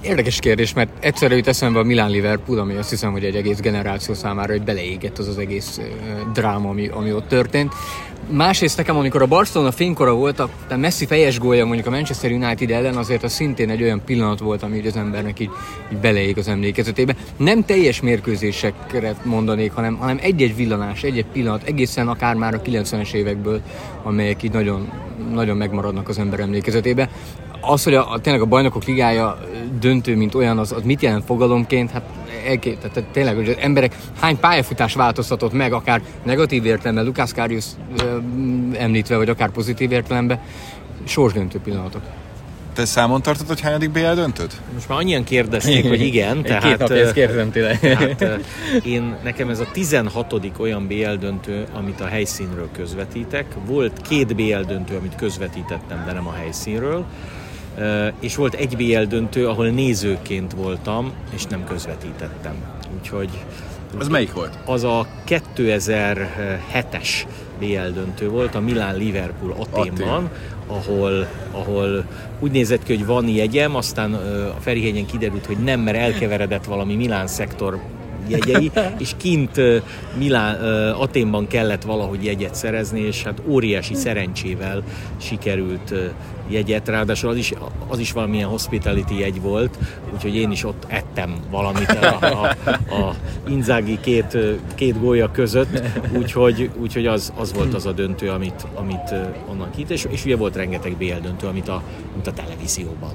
Érdekes 0.02 0.38
kérdés, 0.38 0.72
mert 0.72 0.90
egyszerre 1.00 1.36
jut 1.36 1.46
eszembe 1.46 1.78
a 1.78 1.82
Milan 1.82 2.10
Liverpool, 2.10 2.58
ami 2.58 2.74
azt 2.74 2.90
hiszem, 2.90 3.12
hogy 3.12 3.24
egy 3.24 3.34
egész 3.34 3.60
generáció 3.60 4.14
számára 4.14 4.52
hogy 4.52 4.62
beleégett 4.62 5.18
az 5.18 5.28
az 5.28 5.38
egész 5.38 5.80
dráma, 6.32 6.68
ami, 6.68 6.88
ami 6.88 7.12
ott 7.12 7.28
történt. 7.28 7.74
Másrészt 8.30 8.76
nekem, 8.76 8.96
amikor 8.96 9.22
a 9.22 9.26
Barcelona 9.26 9.70
fénykora 9.70 10.14
volt, 10.14 10.40
a 10.40 10.50
Messi 10.76 11.06
fejes 11.06 11.38
gólya 11.38 11.64
mondjuk 11.64 11.86
a 11.86 11.90
Manchester 11.90 12.30
United 12.30 12.70
ellen, 12.70 12.96
azért 12.96 13.22
az 13.22 13.32
szintén 13.32 13.70
egy 13.70 13.82
olyan 13.82 14.02
pillanat 14.04 14.38
volt, 14.38 14.62
ami 14.62 14.86
az 14.86 14.96
embernek 14.96 15.40
így, 15.40 15.50
így 15.92 15.98
beleég 15.98 16.38
az 16.38 16.48
emlékezetébe. 16.48 17.16
Nem 17.36 17.64
teljes 17.64 18.00
mérkőzésekre 18.00 19.14
mondanék, 19.24 19.72
hanem, 19.72 19.96
hanem 19.96 20.18
egy-egy 20.22 20.56
villanás, 20.56 21.02
egy-egy 21.02 21.26
pillanat, 21.32 21.62
egészen 21.62 22.08
akár 22.08 22.34
már 22.34 22.54
a 22.54 22.62
90-es 22.62 23.12
évekből, 23.12 23.60
amelyek 24.02 24.42
így 24.42 24.52
nagyon, 24.52 24.90
nagyon 25.32 25.56
megmaradnak 25.56 26.08
az 26.08 26.18
ember 26.18 26.40
emlékezetébe 26.40 27.08
az, 27.60 27.84
hogy 27.84 27.94
a, 27.94 28.12
a, 28.12 28.20
tényleg 28.20 28.42
a 28.42 28.46
bajnokok 28.46 28.84
ligája 28.84 29.38
döntő, 29.80 30.16
mint 30.16 30.34
olyan, 30.34 30.58
az, 30.58 30.72
az 30.72 30.82
mit 30.84 31.02
jelent 31.02 31.24
fogalomként? 31.24 31.90
Hát 31.90 32.02
elké, 32.46 32.74
tehát 32.74 33.08
tényleg, 33.12 33.34
hogy 33.34 33.48
az 33.48 33.56
emberek 33.60 33.96
hány 34.20 34.38
pályafutás 34.38 34.94
változtatott 34.94 35.52
meg, 35.52 35.72
akár 35.72 36.02
negatív 36.22 36.64
értelemben, 36.64 37.04
Lukács 37.04 37.34
Karius 37.34 37.64
említve, 38.72 39.16
vagy 39.16 39.28
akár 39.28 39.50
pozitív 39.50 39.92
értelemben, 39.92 40.40
sorsdöntő 41.04 41.58
pillanatok. 41.64 42.02
Te 42.74 42.84
számon 42.84 43.22
tartod, 43.22 43.46
hogy 43.46 43.60
hányadik 43.60 43.90
BL 43.90 44.12
döntöd? 44.14 44.50
Most 44.74 44.88
már 44.88 44.98
annyian 44.98 45.24
kérdezték, 45.24 45.88
hogy 45.88 46.00
igen. 46.00 46.42
tehát, 46.42 46.62
Két 46.62 46.78
napja 46.78 46.96
ezt 46.96 47.12
kérdezem 47.12 47.50
tőle. 47.50 47.78
tehát, 48.16 48.44
én, 48.84 49.16
nekem 49.22 49.48
ez 49.48 49.60
a 49.60 49.66
16. 49.72 50.34
olyan 50.58 50.86
BL 50.86 51.14
döntő, 51.20 51.66
amit 51.74 52.00
a 52.00 52.06
helyszínről 52.06 52.68
közvetítek. 52.72 53.46
Volt 53.66 54.00
két 54.08 54.34
BL 54.36 54.60
döntő, 54.66 54.96
amit 54.96 55.14
közvetítettem, 55.14 56.02
de 56.06 56.12
nem 56.12 56.26
a 56.26 56.32
helyszínről 56.32 57.06
és 58.20 58.36
volt 58.36 58.54
egy 58.54 58.76
BL 58.76 59.02
döntő, 59.02 59.48
ahol 59.48 59.68
nézőként 59.68 60.52
voltam, 60.52 61.12
és 61.34 61.44
nem 61.44 61.64
közvetítettem. 61.64 62.54
Úgyhogy 62.98 63.30
az 63.98 64.08
melyik 64.08 64.32
volt? 64.32 64.58
Az 64.64 64.84
a 64.84 65.06
2007-es 65.28 67.08
BL 67.58 67.92
döntő 67.94 68.28
volt, 68.28 68.54
a 68.54 68.60
Milán-Liverpool 68.60 69.54
Aténban, 69.58 70.30
ahol, 70.66 71.26
ahol 71.50 72.04
úgy 72.38 72.50
nézett 72.50 72.82
ki, 72.82 72.96
hogy 72.96 73.06
van 73.06 73.28
jegyem, 73.28 73.74
aztán 73.74 74.14
a 74.56 74.60
Ferihegyen 74.60 75.06
kiderült, 75.06 75.46
hogy 75.46 75.58
nem, 75.58 75.80
mert 75.80 75.96
elkeveredett 75.96 76.64
valami 76.64 76.94
Milán 76.94 77.26
szektor 77.26 77.80
jegyei, 78.26 78.70
és 78.98 79.12
kint 79.16 79.60
Milán, 80.18 80.54
Aténban 80.92 81.46
kellett 81.46 81.82
valahogy 81.82 82.24
jegyet 82.24 82.54
szerezni, 82.54 83.00
és 83.00 83.22
hát 83.22 83.42
óriási 83.48 83.94
szerencsével 83.94 84.82
sikerült 85.16 85.94
jegyet, 86.52 86.88
ráadásul 86.88 87.30
az 87.30 87.36
is, 87.36 87.52
az 87.88 87.98
is 87.98 88.12
valamilyen 88.12 88.48
hospitality 88.48 89.18
jegy 89.18 89.40
volt, 89.40 89.78
úgyhogy 90.14 90.36
én 90.36 90.50
is 90.50 90.64
ott 90.64 90.84
ettem 90.88 91.34
valamit 91.50 91.90
a, 91.90 92.18
a, 92.20 92.46
a 92.94 93.14
Inzági 93.48 93.98
két, 94.00 94.36
két 94.74 95.00
gólya 95.00 95.30
között, 95.30 95.82
úgyhogy, 96.18 96.70
úgyhogy 96.80 97.06
az, 97.06 97.32
az 97.36 97.52
volt 97.52 97.74
az 97.74 97.86
a 97.86 97.92
döntő, 97.92 98.28
amit, 98.28 98.66
amit 98.74 99.14
onnan 99.48 99.70
kit, 99.76 99.90
és, 99.90 100.06
és 100.10 100.24
ugye 100.24 100.36
volt 100.36 100.56
rengeteg 100.56 100.96
BL 100.96 101.20
döntő, 101.22 101.46
amit 101.46 101.68
a, 101.68 101.82
amit 102.14 102.26
a 102.26 102.32
televízióban 102.32 103.12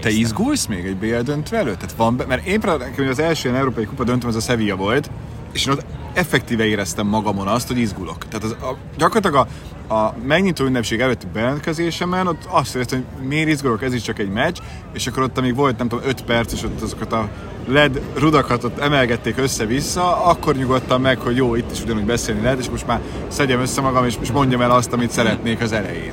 te 0.00 0.10
izgulsz 0.10 0.66
még 0.66 0.86
egy 0.86 0.96
BL 0.96 1.20
döntő 1.20 1.56
előtt? 1.56 1.78
Tehát 1.78 1.94
van 1.96 2.16
be, 2.16 2.26
mert 2.26 2.46
én 2.46 2.60
például 2.60 3.08
az 3.08 3.18
első 3.18 3.48
ilyen 3.48 3.60
európai 3.60 3.84
kupa 3.84 4.04
döntőm 4.04 4.28
az 4.28 4.36
a 4.36 4.40
Sevilla 4.40 4.76
volt, 4.76 5.10
és 5.52 5.66
én 5.66 5.72
ott 5.72 5.84
effektíve 6.12 6.64
éreztem 6.64 7.06
magamon 7.06 7.46
azt, 7.46 7.66
hogy 7.68 7.78
izgulok. 7.78 8.28
Tehát 8.28 8.44
az, 8.44 8.50
a, 8.50 8.76
gyakorlatilag 8.96 9.46
a, 9.46 9.48
a 9.88 10.14
megnyitó 10.26 10.64
ünnepség 10.64 11.00
előtti 11.00 11.26
bejelentkezésemen 11.32 12.26
ott 12.26 12.44
azt 12.48 12.74
éreztem, 12.74 13.04
hogy 13.18 13.26
miért 13.26 13.48
izgulok, 13.48 13.82
ez 13.82 13.94
is 13.94 14.02
csak 14.02 14.18
egy 14.18 14.30
meccs, 14.30 14.58
és 14.92 15.06
akkor 15.06 15.22
ott 15.22 15.38
amíg 15.38 15.54
volt 15.54 15.78
nem 15.78 15.88
tudom 15.88 16.04
5 16.08 16.24
perc, 16.24 16.52
és 16.52 16.62
ott 16.62 16.80
azokat 16.80 17.12
a 17.12 17.28
LED 17.68 18.00
rudakat 18.14 18.64
ott 18.64 18.78
emelgették 18.78 19.38
össze-vissza, 19.38 20.24
akkor 20.24 20.56
nyugodtam 20.56 21.02
meg, 21.02 21.18
hogy 21.18 21.36
jó, 21.36 21.54
itt 21.54 21.70
is 21.72 21.82
ugyanúgy 21.82 22.04
beszélni 22.04 22.42
lehet, 22.42 22.58
és 22.58 22.70
most 22.70 22.86
már 22.86 23.00
szedjem 23.28 23.60
össze 23.60 23.80
magam, 23.80 24.04
és, 24.04 24.16
és 24.20 24.30
mondjam 24.30 24.60
el 24.60 24.70
azt, 24.70 24.92
amit 24.92 25.10
szeretnék 25.10 25.60
az 25.60 25.72
elején. 25.72 26.12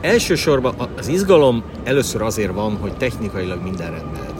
Elsősorban 0.00 0.74
az 0.96 1.08
izgalom 1.08 1.64
először 1.84 2.22
azért 2.22 2.52
van, 2.52 2.76
hogy 2.80 2.92
technikailag 2.96 3.62
minden 3.62 3.90
rendben 3.90 4.31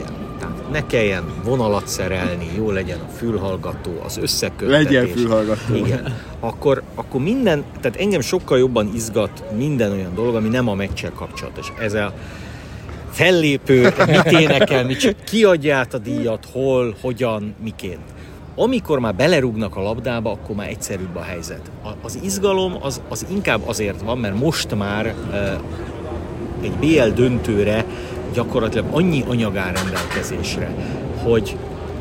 ne 0.73 0.87
kelljen 0.87 1.25
vonalat 1.45 1.87
szerelni, 1.87 2.51
jó 2.57 2.71
legyen 2.71 2.99
a 2.99 3.09
fülhallgató, 3.17 3.91
az 4.05 4.17
összeköttetés. 4.17 4.85
Legyen 4.85 5.07
fülhallgató. 5.07 5.75
Igen. 5.75 6.17
Akkor, 6.41 6.83
akkor 6.95 7.21
minden, 7.21 7.65
tehát 7.81 8.01
engem 8.01 8.21
sokkal 8.21 8.59
jobban 8.59 8.91
izgat 8.95 9.45
minden 9.57 9.93
olyan 9.93 10.15
dolog, 10.15 10.35
ami 10.35 10.49
nem 10.49 10.69
a 10.69 10.75
meccsel 10.75 11.13
kapcsolatos. 11.13 11.73
Ez 11.79 11.95
a 11.95 12.15
fellépő, 13.11 13.93
mit 14.07 14.41
énekel, 14.41 14.85
mit, 14.85 15.17
ki 15.25 15.45
adja 15.45 15.77
át 15.77 15.95
a 15.95 15.99
díjat, 15.99 16.49
hol, 16.53 16.97
hogyan, 17.01 17.55
miként 17.63 18.11
amikor 18.55 18.99
már 18.99 19.15
belerúgnak 19.15 19.77
a 19.77 19.83
labdába, 19.83 20.31
akkor 20.31 20.57
már 20.57 20.69
egyszerűbb 20.69 21.17
a 21.17 21.23
helyzet. 21.23 21.71
Az 22.03 22.19
izgalom 22.23 22.77
az, 22.81 23.01
az 23.09 23.27
inkább 23.31 23.61
azért 23.67 24.01
van, 24.01 24.19
mert 24.19 24.39
most 24.39 24.75
már 24.75 25.15
egy 26.63 26.73
BL 26.73 27.09
döntőre 27.15 27.85
gyakorlatilag 28.33 28.87
annyi 28.91 29.25
anyag 29.29 29.57
áll 29.57 29.73
rendelkezésre, 29.73 30.75
hogy, 31.23 31.57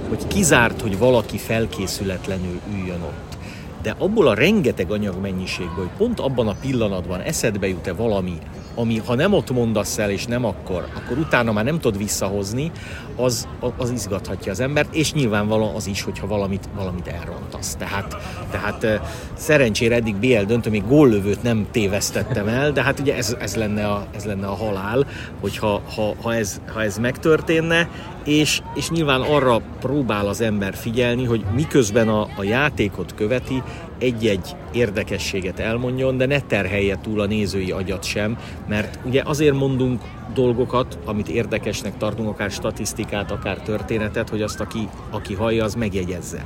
hogy 0.10 0.28
kizárt, 0.28 0.82
hogy 0.82 0.98
valaki 0.98 1.38
felkészületlenül 1.38 2.60
üljön 2.74 3.02
ott. 3.02 3.38
De 3.82 3.96
abból 3.98 4.28
a 4.28 4.34
rengeteg 4.34 4.92
anyagmennyiségből, 4.92 5.76
hogy 5.76 5.98
pont 5.98 6.20
abban 6.20 6.48
a 6.48 6.56
pillanatban 6.62 7.20
eszedbe 7.20 7.68
jut-e 7.68 7.94
valami, 7.94 8.38
ami 8.76 9.02
ha 9.06 9.16
nem 9.16 9.34
ott 9.34 9.52
mondasz 9.52 9.98
el, 9.98 10.10
és 10.10 10.26
nem 10.26 10.46
akkor, 10.46 10.88
akkor 10.96 11.18
utána 11.18 11.52
már 11.52 11.64
nem 11.64 11.80
tudod 11.80 11.98
visszahozni, 11.98 12.72
az, 13.16 13.48
az 13.78 13.92
izgathatja 13.92 14.52
az 14.52 14.60
embert, 14.60 14.96
és 14.96 15.14
nyilvánvalóan 15.14 15.76
az 15.76 15.88
is, 15.88 16.02
hogyha 16.02 16.28
valamit, 16.28 16.70
valamit 16.76 17.08
elrontasz. 17.08 17.76
Tehát, 17.76 18.18
tehát 18.52 19.02
szerencsére 19.34 19.96
eddig 19.96 20.16
BL 20.16 20.44
döntő, 20.46 20.70
még 20.70 20.88
góllövőt 20.88 21.44
nem 21.44 21.68
tévesztettem 21.72 22.48
el, 22.48 22.72
de 22.72 22.84
hát 22.84 23.00
ugye 23.00 23.16
ez, 23.16 23.36
ez, 23.40 23.56
lenne, 23.56 23.88
a, 23.88 24.06
ez 24.16 24.26
lenne 24.26 24.48
a 24.48 24.56
halál, 24.56 25.06
hogyha 25.40 25.82
ha, 25.96 26.16
ha, 26.22 26.36
ez, 26.36 26.62
ha 26.74 26.84
ez 26.84 26.98
megtörténne, 26.98 27.90
és, 28.24 28.62
és 28.76 28.90
nyilván 28.90 29.22
arra 29.22 29.62
próbál 29.80 30.28
az 30.28 30.42
ember 30.42 30.74
figyelni, 30.74 31.26
hogy 31.26 31.46
miközben 31.56 32.08
a, 32.10 32.22
a 32.22 32.44
játékot 32.44 33.14
követi, 33.16 33.64
egy-egy 34.00 34.56
érdekességet 34.72 35.60
elmondjon, 35.60 36.18
de 36.18 36.26
ne 36.26 36.40
terhelje 36.40 36.98
túl 37.02 37.22
a 37.22 37.26
nézői 37.26 37.72
agyat 37.72 38.04
sem, 38.04 38.38
mert 38.68 39.00
ugye 39.06 39.22
azért 39.26 39.56
mondunk 39.56 40.02
dolgokat, 40.34 40.98
amit 41.06 41.28
érdekesnek 41.28 41.98
tartunk, 41.98 42.30
akár 42.30 42.52
statisztikát, 42.52 43.32
akár 43.32 43.58
történetet, 43.58 44.30
hogy 44.30 44.42
azt, 44.42 44.60
aki, 44.60 44.88
aki 45.10 45.34
hallja, 45.34 45.64
az 45.64 45.76
megjegyezze. 45.76 46.46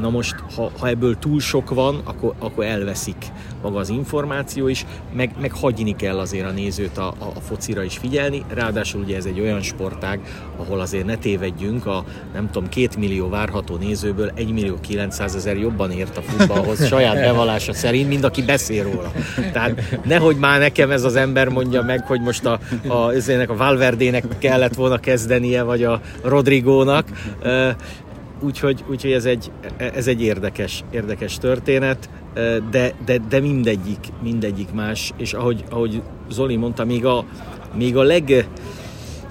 Na 0.00 0.10
most, 0.10 0.34
ha, 0.56 0.70
ha 0.78 0.88
ebből 0.88 1.18
túl 1.18 1.40
sok 1.40 1.74
van, 1.74 2.00
akkor, 2.04 2.34
akkor 2.38 2.64
elveszik 2.64 3.16
maga 3.62 3.78
az 3.78 3.88
információ 3.88 4.68
is, 4.68 4.86
meg, 5.14 5.30
meg 5.40 5.52
hagyni 5.52 5.96
kell 5.96 6.18
azért 6.18 6.46
a 6.46 6.50
nézőt 6.50 6.98
a, 6.98 7.06
a, 7.18 7.24
a 7.34 7.40
focira 7.40 7.82
is 7.82 7.96
figyelni, 7.96 8.44
ráadásul 8.48 9.00
ugye 9.00 9.16
ez 9.16 9.24
egy 9.24 9.40
olyan 9.40 9.62
sportág, 9.62 10.20
ahol 10.56 10.80
azért 10.80 11.04
ne 11.04 11.16
tévedjünk, 11.16 11.86
a 11.86 12.04
nem 12.32 12.50
tudom, 12.50 12.68
két 12.68 12.96
millió 12.96 13.28
várható 13.28 13.76
nézőből 13.76 14.30
1 14.34 14.52
millió 14.52 14.80
900 14.80 15.34
ezer 15.34 15.56
jobban 15.56 15.90
ért 15.90 16.16
a 16.16 16.22
futballhoz 16.22 16.86
saját 16.88 17.14
bevallása 17.14 17.72
szerint, 17.72 18.08
mint 18.08 18.24
aki 18.24 18.42
beszél 18.42 18.82
róla. 18.82 19.12
Tehát 19.52 19.98
nehogy 20.04 20.36
már 20.36 20.58
nekem 20.58 20.90
ez 20.90 21.04
az 21.04 21.16
ember 21.16 21.48
mondja 21.48 21.82
meg, 21.82 22.06
hogy 22.06 22.20
most 22.20 22.44
a, 22.44 22.58
a, 22.86 23.10
a 23.48 23.56
Valverdének 23.56 24.24
kellett 24.38 24.74
volna 24.74 24.98
kezdenie, 24.98 25.62
vagy 25.62 25.84
a 25.84 26.00
Rodrigónak. 26.22 27.08
Úgyhogy, 28.40 28.84
úgyhogy 28.90 29.12
ez, 29.12 29.24
egy, 29.24 29.50
ez 29.76 30.06
egy 30.06 30.22
érdekes, 30.22 30.84
érdekes 30.90 31.38
történet, 31.38 32.08
de, 32.70 32.92
de, 33.04 33.18
de 33.28 33.40
mindegyik, 33.40 33.98
mindegyik 34.22 34.72
más, 34.72 35.12
és 35.16 35.32
ahogy, 35.32 35.64
ahogy 35.70 36.02
Zoli 36.30 36.56
mondta, 36.56 36.84
még 36.84 37.04
a, 37.04 37.24
még 37.74 37.96
a 37.96 38.02
leg 38.02 38.48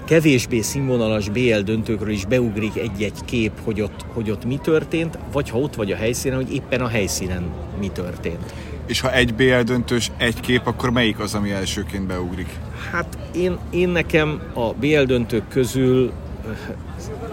kevésbé 0.06 0.60
színvonalas 0.60 1.28
BL 1.28 1.58
döntőkről 1.58 2.10
is 2.10 2.24
beugrik 2.24 2.76
egy-egy 2.76 3.24
kép, 3.24 3.52
hogy 3.64 3.80
ott, 3.80 4.04
hogy 4.14 4.30
ott 4.30 4.44
mi 4.44 4.58
történt, 4.62 5.18
vagy 5.32 5.50
ha 5.50 5.58
ott 5.58 5.74
vagy 5.74 5.92
a 5.92 5.96
helyszínen, 5.96 6.36
hogy 6.36 6.54
éppen 6.54 6.80
a 6.80 6.88
helyszínen 6.88 7.42
mi 7.80 7.88
történt. 7.88 8.54
És 8.86 9.00
ha 9.00 9.12
egy 9.12 9.34
BL 9.34 9.60
döntős 9.64 10.10
egy 10.16 10.40
kép, 10.40 10.66
akkor 10.66 10.90
melyik 10.90 11.18
az, 11.18 11.34
ami 11.34 11.50
elsőként 11.50 12.06
beugrik? 12.06 12.48
Hát 12.90 13.18
én, 13.34 13.58
én 13.70 13.88
nekem 13.88 14.40
a 14.54 14.72
BL 14.72 15.02
döntők 15.02 15.48
közül 15.48 16.12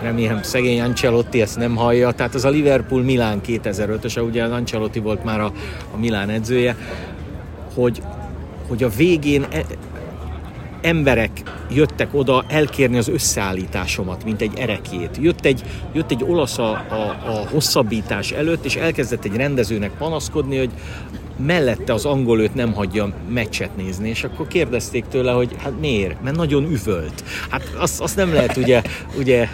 remélem 0.02 0.42
szegény 0.42 0.82
Ancelotti 0.82 1.42
ezt 1.42 1.58
nem 1.58 1.76
hallja, 1.76 2.12
tehát 2.12 2.36
az 2.36 2.46
a 2.46 2.50
Liverpool 2.50 3.02
Milán 3.02 3.42
2005-ös, 3.46 4.28
ugye 4.28 4.44
az 4.44 4.52
Ancelotti 4.52 5.00
volt 5.00 5.24
már 5.24 5.40
a, 5.40 5.52
a 5.94 5.98
Milán 5.98 6.30
edzője, 6.30 6.76
hogy, 7.74 8.02
hogy 8.68 8.84
a 8.84 8.90
végén 8.90 9.46
e, 9.52 9.66
emberek 10.84 11.42
jöttek 11.72 12.14
oda 12.14 12.46
elkérni 12.48 12.98
az 12.98 13.08
összeállításomat, 13.08 14.24
mint 14.24 14.42
egy 14.42 14.58
erekét. 14.58 15.18
Jött 15.22 15.46
egy, 15.46 15.62
jött 15.94 16.12
egy 16.12 16.24
olasz 16.24 16.58
a, 16.58 16.72
a, 16.72 17.16
a 17.26 17.48
hosszabbítás 17.52 18.32
előtt, 18.32 18.66
és 18.66 18.76
elkezdett 18.76 19.26
egy 19.26 19.36
rendezőnek 19.36 19.92
panaszkodni, 19.98 20.58
hogy 20.58 20.72
mellette 21.46 21.94
az 21.94 22.06
angol 22.06 22.42
őt 22.42 22.54
nem 22.56 22.74
hagyja 22.74 23.14
meccset 23.30 23.76
nézni, 23.76 24.10
és 24.10 24.24
akkor 24.24 24.48
kérdezték 24.48 25.06
tőle, 25.06 25.32
hogy 25.32 25.56
hát 25.58 25.80
miért? 25.80 26.24
Mert 26.24 26.36
nagyon 26.36 26.64
üvölt. 26.64 27.24
Hát 27.50 27.76
azt, 27.78 28.02
azt 28.02 28.16
nem 28.16 28.34
lehet 28.34 28.58
ugye, 28.58 28.82
ugye 29.18 29.48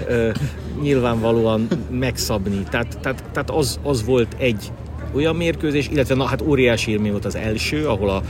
nyilvánvalóan 0.81 1.67
megszabni. 1.91 2.63
Tehát, 2.69 2.97
tehát, 3.01 3.23
tehát 3.31 3.49
az, 3.49 3.79
az 3.83 4.05
volt 4.05 4.35
egy 4.37 4.71
olyan 5.15 5.35
mérkőzés, 5.35 5.89
illetve 5.89 6.15
na, 6.15 6.25
hát 6.25 6.41
óriási 6.41 6.91
élmény 6.91 7.11
volt 7.11 7.25
az 7.25 7.35
első, 7.35 7.87
ahol 7.87 8.09
a, 8.09 8.21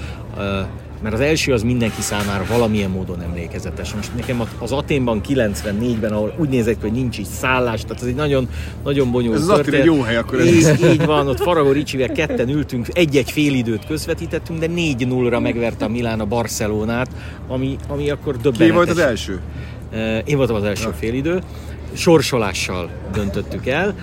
a 0.42 0.68
mert 1.02 1.14
az 1.14 1.20
első 1.20 1.54
az 1.54 1.64
mindenki 1.64 2.02
számára 2.02 2.46
valamilyen 2.50 2.90
módon 2.90 3.22
emlékezetes. 3.22 3.94
Most 3.94 4.16
nekem 4.16 4.44
az 4.60 4.72
Aténban 4.72 5.22
94-ben, 5.28 6.12
ahol 6.12 6.34
úgy 6.38 6.50
nézett, 6.50 6.82
hogy 6.82 6.92
nincs 6.92 7.18
így 7.18 7.26
szállás, 7.26 7.82
tehát 7.82 8.02
ez 8.02 8.08
egy 8.08 8.16
nagyon, 8.16 8.48
nagyon 8.84 9.12
bonyolult 9.12 9.42
Ez 9.42 9.48
az 9.48 9.74
egy 9.74 9.86
jó 9.86 10.02
hely 10.02 10.16
akkor. 10.16 10.42
Így, 10.42 10.64
ez. 10.64 10.84
így 10.84 11.06
van, 11.06 11.28
ott 11.28 11.40
Faragó 11.40 11.72
Ricsivel 11.72 12.12
ketten 12.12 12.50
ültünk, 12.50 12.88
egy-egy 12.94 13.32
fél 13.32 13.54
időt 13.54 13.86
közvetítettünk, 13.86 14.60
de 14.60 14.68
4-0-ra 14.76 15.42
megverte 15.42 15.86
a 15.86 15.90
Milán 15.90 16.20
a 16.20 16.26
Barcelonát, 16.26 17.10
ami, 17.48 17.76
ami 17.88 18.10
akkor 18.10 18.38
döbbenetes. 18.38 18.68
Ki 18.68 18.74
volt 18.74 18.90
az 18.90 18.98
első? 18.98 19.40
Én 20.26 20.38
voltam 20.38 20.56
az 20.56 20.64
első 20.64 20.90
félidő 21.00 21.42
sorsolással 21.94 22.90
döntöttük 23.14 23.68
el. 23.68 23.96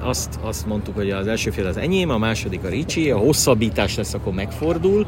Azt, 0.00 0.38
azt 0.42 0.66
mondtuk, 0.66 0.94
hogy 0.94 1.10
az 1.10 1.26
első 1.26 1.50
fél 1.50 1.66
az 1.66 1.76
enyém, 1.76 2.10
a 2.10 2.18
második 2.18 2.64
a 2.64 2.68
Ricsi, 2.68 3.10
a 3.10 3.16
hosszabbítás 3.16 3.96
lesz, 3.96 4.14
akkor 4.14 4.32
megfordul, 4.32 5.06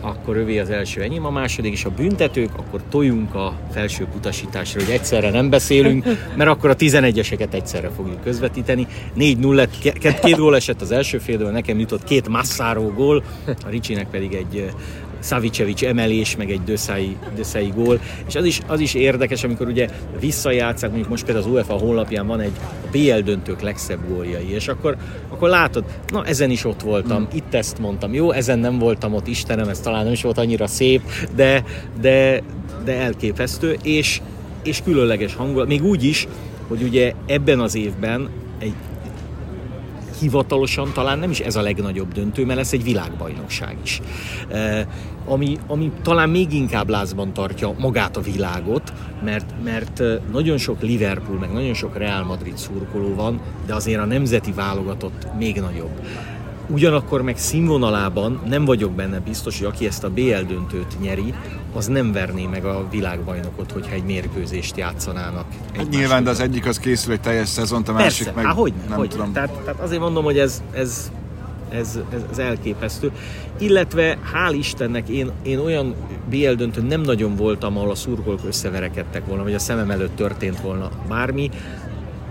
akkor 0.00 0.36
övé 0.36 0.58
az 0.58 0.70
első 0.70 1.02
enyém, 1.02 1.24
a 1.24 1.30
második 1.30 1.72
is 1.72 1.84
a 1.84 1.90
büntetők, 1.90 2.50
akkor 2.56 2.82
tojunk 2.90 3.34
a 3.34 3.58
felső 3.72 4.06
utasításra, 4.16 4.80
hogy 4.80 4.90
egyszerre 4.90 5.30
nem 5.30 5.50
beszélünk, 5.50 6.04
mert 6.36 6.50
akkor 6.50 6.70
a 6.70 6.76
11-eseket 6.76 7.52
egyszerre 7.52 7.90
fogjuk 7.96 8.22
közvetíteni. 8.22 8.86
4-0 9.18 9.54
lett, 9.54 9.78
két, 10.22 10.36
gól 10.36 10.56
esett 10.56 10.80
az 10.80 10.90
első 10.90 11.18
félből, 11.18 11.50
nekem 11.50 11.78
jutott 11.78 12.04
két 12.04 12.28
Massaro 12.28 12.92
gól, 12.92 13.24
a 13.46 13.68
Ricsinek 13.68 14.06
pedig 14.10 14.34
egy 14.34 14.70
Savicevic 15.24 15.82
emelés, 15.82 16.36
meg 16.36 16.50
egy 16.50 16.62
Döszai, 16.64 17.16
Döszai 17.34 17.72
gól, 17.74 18.00
és 18.28 18.34
az 18.34 18.44
is, 18.44 18.60
az 18.66 18.80
is 18.80 18.94
érdekes, 18.94 19.44
amikor 19.44 19.66
ugye 19.66 19.88
visszajátszák, 20.20 20.88
mondjuk 20.90 21.10
most 21.10 21.24
például 21.24 21.46
az 21.46 21.52
UEFA 21.52 21.74
honlapján 21.74 22.26
van 22.26 22.40
egy 22.40 22.52
a 22.84 22.88
BL 22.90 23.18
döntők 23.24 23.60
legszebb 23.60 24.08
góljai, 24.08 24.50
és 24.50 24.68
akkor, 24.68 24.96
akkor 25.28 25.48
látod, 25.48 25.84
na 26.06 26.24
ezen 26.24 26.50
is 26.50 26.64
ott 26.64 26.82
voltam, 26.82 27.20
mm. 27.20 27.36
itt 27.36 27.54
ezt 27.54 27.78
mondtam, 27.78 28.14
jó, 28.14 28.30
ezen 28.30 28.58
nem 28.58 28.78
voltam 28.78 29.14
ott, 29.14 29.26
Istenem, 29.26 29.68
ez 29.68 29.80
talán 29.80 30.04
nem 30.04 30.12
is 30.12 30.22
volt 30.22 30.38
annyira 30.38 30.66
szép, 30.66 31.02
de, 31.34 31.64
de, 32.00 32.42
de 32.84 32.92
elképesztő, 32.96 33.76
és, 33.82 34.20
és 34.62 34.82
különleges 34.84 35.34
hangulat, 35.34 35.66
még 35.66 35.84
úgy 35.84 36.04
is, 36.04 36.26
hogy 36.68 36.82
ugye 36.82 37.12
ebben 37.26 37.60
az 37.60 37.74
évben 37.74 38.28
hivatalosan 40.24 40.92
talán 40.92 41.18
nem 41.18 41.30
is 41.30 41.40
ez 41.40 41.56
a 41.56 41.62
legnagyobb 41.62 42.12
döntő, 42.12 42.44
mert 42.44 42.58
lesz 42.58 42.72
egy 42.72 42.82
világbajnokság 42.82 43.76
is. 43.82 44.00
Ami, 45.26 45.58
ami 45.66 45.92
talán 46.02 46.28
még 46.28 46.52
inkább 46.52 46.88
lázban 46.88 47.32
tartja 47.32 47.74
magát 47.78 48.16
a 48.16 48.20
világot, 48.20 48.92
mert, 49.24 49.54
mert 49.64 50.02
nagyon 50.32 50.58
sok 50.58 50.80
Liverpool, 50.80 51.38
meg 51.38 51.52
nagyon 51.52 51.74
sok 51.74 51.96
Real 51.96 52.24
Madrid 52.24 52.56
szurkoló 52.56 53.14
van, 53.14 53.40
de 53.66 53.74
azért 53.74 54.00
a 54.00 54.04
nemzeti 54.04 54.52
válogatott 54.52 55.26
még 55.38 55.60
nagyobb. 55.60 56.00
Ugyanakkor 56.68 57.22
meg 57.22 57.38
színvonalában 57.38 58.40
nem 58.48 58.64
vagyok 58.64 58.92
benne 58.92 59.18
biztos, 59.18 59.58
hogy 59.58 59.66
aki 59.66 59.86
ezt 59.86 60.04
a 60.04 60.10
BL 60.10 60.40
döntőt 60.46 61.00
nyeri, 61.00 61.34
az 61.74 61.86
nem 61.86 62.12
verné 62.12 62.46
meg 62.46 62.64
a 62.64 62.86
világbajnokot, 62.90 63.72
hogyha 63.72 63.94
egy 63.94 64.04
mérkőzést 64.04 64.76
játszanának. 64.76 65.44
Hát 65.76 65.88
nyilván, 65.88 66.24
de 66.24 66.30
az 66.30 66.40
egyik 66.40 66.66
az 66.66 66.78
készül 66.78 67.12
egy 67.12 67.20
teljes 67.20 67.48
szezont, 67.48 67.88
a 67.88 67.92
másik 67.92 68.24
Persze, 68.24 68.40
meg 68.40 68.44
há, 68.44 68.52
hogy, 68.52 68.72
nem 68.88 68.98
hogy. 68.98 69.08
tudom. 69.08 69.32
Tehát, 69.32 69.50
tehát 69.50 69.80
azért 69.80 70.00
mondom, 70.00 70.24
hogy 70.24 70.38
ez, 70.38 70.62
ez, 70.72 71.10
ez, 71.70 71.98
ez, 72.12 72.20
ez 72.30 72.38
elképesztő. 72.38 73.12
Illetve 73.58 74.18
hál' 74.34 74.54
Istennek 74.58 75.08
én, 75.08 75.30
én 75.42 75.58
olyan 75.58 75.94
BL 76.30 76.52
döntőn 76.52 76.84
nem 76.84 77.00
nagyon 77.00 77.36
voltam, 77.36 77.76
ahol 77.76 77.90
a 77.90 77.94
szurkolók 77.94 78.40
összeverekedtek 78.46 79.26
volna, 79.26 79.42
vagy 79.42 79.54
a 79.54 79.58
szemem 79.58 79.90
előtt 79.90 80.16
történt 80.16 80.60
volna 80.60 80.90
bármi. 81.08 81.50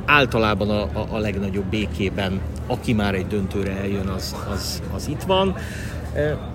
Általában 0.06 0.70
a, 0.70 0.82
a, 0.82 1.08
a 1.10 1.18
legnagyobb 1.18 1.66
békében, 1.66 2.40
aki 2.68 2.94
már 2.94 3.16
egy 3.16 3.28
döntőre 3.28 3.72
eljön, 3.72 4.08
az, 4.08 4.36
az, 4.54 4.82
az 4.94 5.08
itt 5.08 5.22
van. 5.22 5.56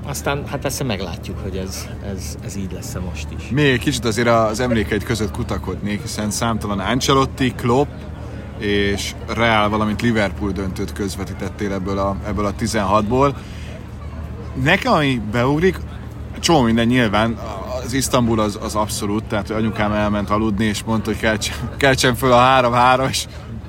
Aztán 0.06 0.46
hát 0.46 0.60
persze 0.60 0.84
meglátjuk, 0.84 1.38
hogy 1.42 1.56
ez, 1.56 1.88
ez, 2.14 2.36
ez 2.44 2.56
így 2.56 2.72
lesz 2.72 2.96
most 3.10 3.26
is. 3.38 3.48
Még 3.50 3.78
kicsit 3.78 4.04
azért 4.04 4.28
az 4.28 4.60
emlékeid 4.60 5.04
között 5.04 5.30
kutakodnék, 5.30 6.02
hiszen 6.02 6.30
számtalan 6.30 6.78
Ancelotti, 6.78 7.52
Klopp 7.52 7.88
és 8.58 9.14
Real, 9.26 9.68
valamint 9.68 10.02
Liverpool 10.02 10.50
döntőt 10.50 10.92
közvetítettél 10.92 11.72
ebből 11.72 11.98
a, 11.98 12.16
ebből 12.26 12.44
a 12.44 12.54
16-ból. 12.54 13.34
Nekem, 14.62 14.92
ami 14.92 15.20
beugrik, 15.30 15.78
csomó 16.40 16.62
minden 16.62 16.86
nyilván, 16.86 17.38
az 17.84 17.92
Isztambul 17.92 18.40
az, 18.40 18.58
az 18.62 18.74
abszolút, 18.74 19.24
tehát 19.24 19.46
hogy 19.46 19.56
anyukám 19.56 19.92
elment 19.92 20.30
aludni, 20.30 20.64
és 20.64 20.82
mondta, 20.82 21.10
hogy 21.10 21.20
keltsen, 21.20 21.56
keltsen 21.76 22.14
föl 22.14 22.32
a 22.32 22.60
3-3, 22.60 23.08
és 23.08 23.26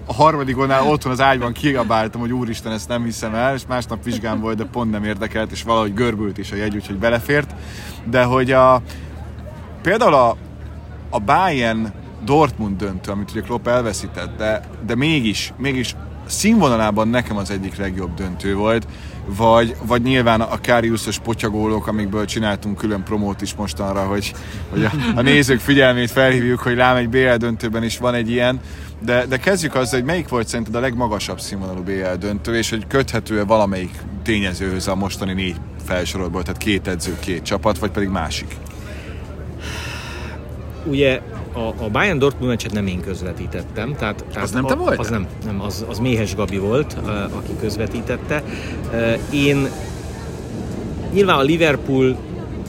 a 0.09 0.13
harmadik 0.13 0.55
gólnál 0.55 0.87
otthon 0.87 1.11
az 1.11 1.21
ágyban 1.21 1.53
kiabáltam, 1.53 2.21
hogy 2.21 2.33
úristen, 2.33 2.71
ezt 2.71 2.87
nem 2.87 3.03
hiszem 3.03 3.35
el, 3.35 3.55
és 3.55 3.61
másnap 3.67 4.03
vizsgám 4.03 4.39
volt, 4.39 4.57
de 4.57 4.63
pont 4.63 4.91
nem 4.91 5.03
érdekelt, 5.03 5.51
és 5.51 5.63
valahogy 5.63 5.93
görbült 5.93 6.37
is 6.37 6.51
a 6.51 6.55
jegy, 6.55 6.75
úgyhogy 6.75 6.95
belefért. 6.95 7.53
De 8.05 8.23
hogy 8.23 8.51
a, 8.51 8.81
például 9.81 10.13
a, 10.13 10.35
a 11.09 11.19
Bayern 11.19 11.93
Dortmund 12.23 12.77
döntő, 12.77 13.11
amit 13.11 13.31
ugye 13.31 13.41
Klopp 13.41 13.67
elveszített, 13.67 14.37
de, 14.37 14.61
de 14.85 14.95
mégis, 14.95 15.53
mégis 15.57 15.95
színvonalában 16.29 17.07
nekem 17.07 17.37
az 17.37 17.49
egyik 17.49 17.77
legjobb 17.77 18.13
döntő 18.13 18.55
volt, 18.55 18.87
vagy, 19.25 19.75
vagy 19.85 20.01
nyilván 20.01 20.41
a 20.41 20.59
Kariuszos 20.61 21.19
potyagólok, 21.19 21.87
amikből 21.87 22.25
csináltunk 22.25 22.77
külön 22.77 23.03
promót 23.03 23.41
is 23.41 23.53
mostanra, 23.53 24.05
hogy, 24.05 24.33
hogy 24.69 24.83
a, 24.83 24.91
a 25.15 25.21
nézők 25.21 25.59
figyelmét 25.59 26.11
felhívjuk, 26.11 26.59
hogy 26.59 26.75
rám 26.75 26.95
egy 26.95 27.09
BL 27.09 27.35
döntőben 27.35 27.83
is 27.83 27.97
van 27.97 28.13
egy 28.13 28.29
ilyen, 28.29 28.59
de, 29.01 29.25
de 29.25 29.37
kezdjük 29.37 29.75
azzal, 29.75 29.99
hogy 29.99 30.07
melyik 30.07 30.27
volt 30.27 30.47
szerinted 30.47 30.75
a 30.75 30.79
legmagasabb 30.79 31.39
színvonalú 31.39 31.81
BL 31.81 32.17
döntő, 32.19 32.55
és 32.55 32.69
hogy 32.69 32.87
köthető-e 32.87 33.43
valamelyik 33.43 33.91
tényezőhöz 34.23 34.87
a 34.87 34.95
mostani 34.95 35.33
négy 35.33 35.55
felsorolból, 35.85 36.43
tehát 36.43 36.57
két 36.57 36.87
edző, 36.87 37.17
két 37.19 37.43
csapat, 37.43 37.79
vagy 37.79 37.91
pedig 37.91 38.09
másik? 38.09 38.55
ugye 40.85 41.21
a, 41.53 41.83
a 41.83 41.89
Bayern 41.91 42.19
Dortmund 42.19 42.49
meccset 42.49 42.73
nem 42.73 42.87
én 42.87 43.01
közvetítettem. 43.01 43.95
Tehát, 43.95 44.25
tehát 44.29 44.43
Az 44.43 44.51
nem 44.51 44.65
te 44.65 44.73
a, 44.73 44.77
voltál? 44.77 44.99
Az 44.99 45.09
nem, 45.09 45.27
nem 45.45 45.61
az, 45.61 45.85
az 45.89 45.99
Méhes 45.99 46.35
Gabi 46.35 46.57
volt, 46.57 46.97
aki 47.31 47.51
közvetítette. 47.59 48.43
Én 49.31 49.67
nyilván 51.13 51.37
a 51.37 51.41
Liverpool 51.41 52.17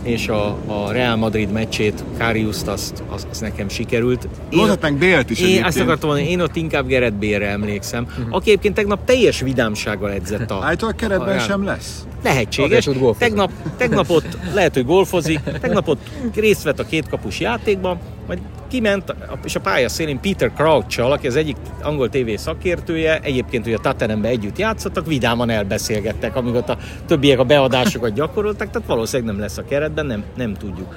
és 0.02 0.28
a, 0.28 0.46
a 0.66 0.92
Real 0.92 1.16
Madrid 1.16 1.50
meccsét, 1.50 2.04
Kariuszt, 2.18 2.68
azt, 2.68 3.02
azt, 3.08 3.26
azt 3.30 3.40
nekem 3.40 3.68
sikerült. 3.68 4.28
Mondhatnánk 4.50 4.98
Bélt 4.98 5.30
is 5.30 5.38
én 5.38 5.44
egyébként. 5.44 5.66
ezt 5.66 5.80
akartam 5.80 6.08
mondani, 6.08 6.30
én 6.30 6.40
ott 6.40 6.56
inkább 6.56 6.86
Gerett 6.86 7.14
Bélre 7.14 7.48
emlékszem, 7.48 8.06
aki 8.30 8.50
egyébként 8.50 8.74
tegnap 8.74 9.04
teljes 9.04 9.40
vidámsággal 9.40 10.10
edzett 10.10 10.50
a... 10.50 10.60
Állítólag 10.64 10.94
keretben 10.94 11.36
a 11.36 11.40
sem 11.40 11.64
lesz. 11.64 12.06
Lehetséges. 12.22 12.88
Tegnap, 13.18 13.50
tegnap 13.76 14.10
ott 14.10 14.38
lehet, 14.54 14.74
hogy 14.74 14.84
golfozik, 14.84 15.40
tegnap 15.60 15.88
ott 15.88 16.00
részt 16.34 16.62
vett 16.62 16.78
a 16.78 16.84
két 16.84 17.08
kapus 17.08 17.40
játékban, 17.40 17.98
majd 18.30 18.42
kiment, 18.68 19.14
és 19.44 19.54
a 19.54 19.60
pálya 19.60 19.88
szélén 19.88 20.20
Peter 20.20 20.52
crouch 20.52 21.00
aki 21.00 21.26
az 21.26 21.36
egyik 21.36 21.56
angol 21.82 22.08
TV 22.08 22.34
szakértője, 22.36 23.18
egyébként 23.22 23.66
ugye 23.66 23.76
a 23.76 23.80
Tottenhamben 23.80 24.30
együtt 24.30 24.58
játszottak, 24.58 25.06
vidáman 25.06 25.50
elbeszélgettek, 25.50 26.36
amíg 26.36 26.54
ott 26.54 26.68
a 26.68 26.78
többiek 27.06 27.38
a 27.38 27.44
beadásokat 27.44 28.12
gyakoroltak, 28.12 28.70
tehát 28.70 28.88
valószínűleg 28.88 29.32
nem 29.32 29.42
lesz 29.42 29.58
a 29.58 29.64
keretben, 29.64 30.06
nem, 30.06 30.24
nem 30.36 30.54
tudjuk. 30.54 30.94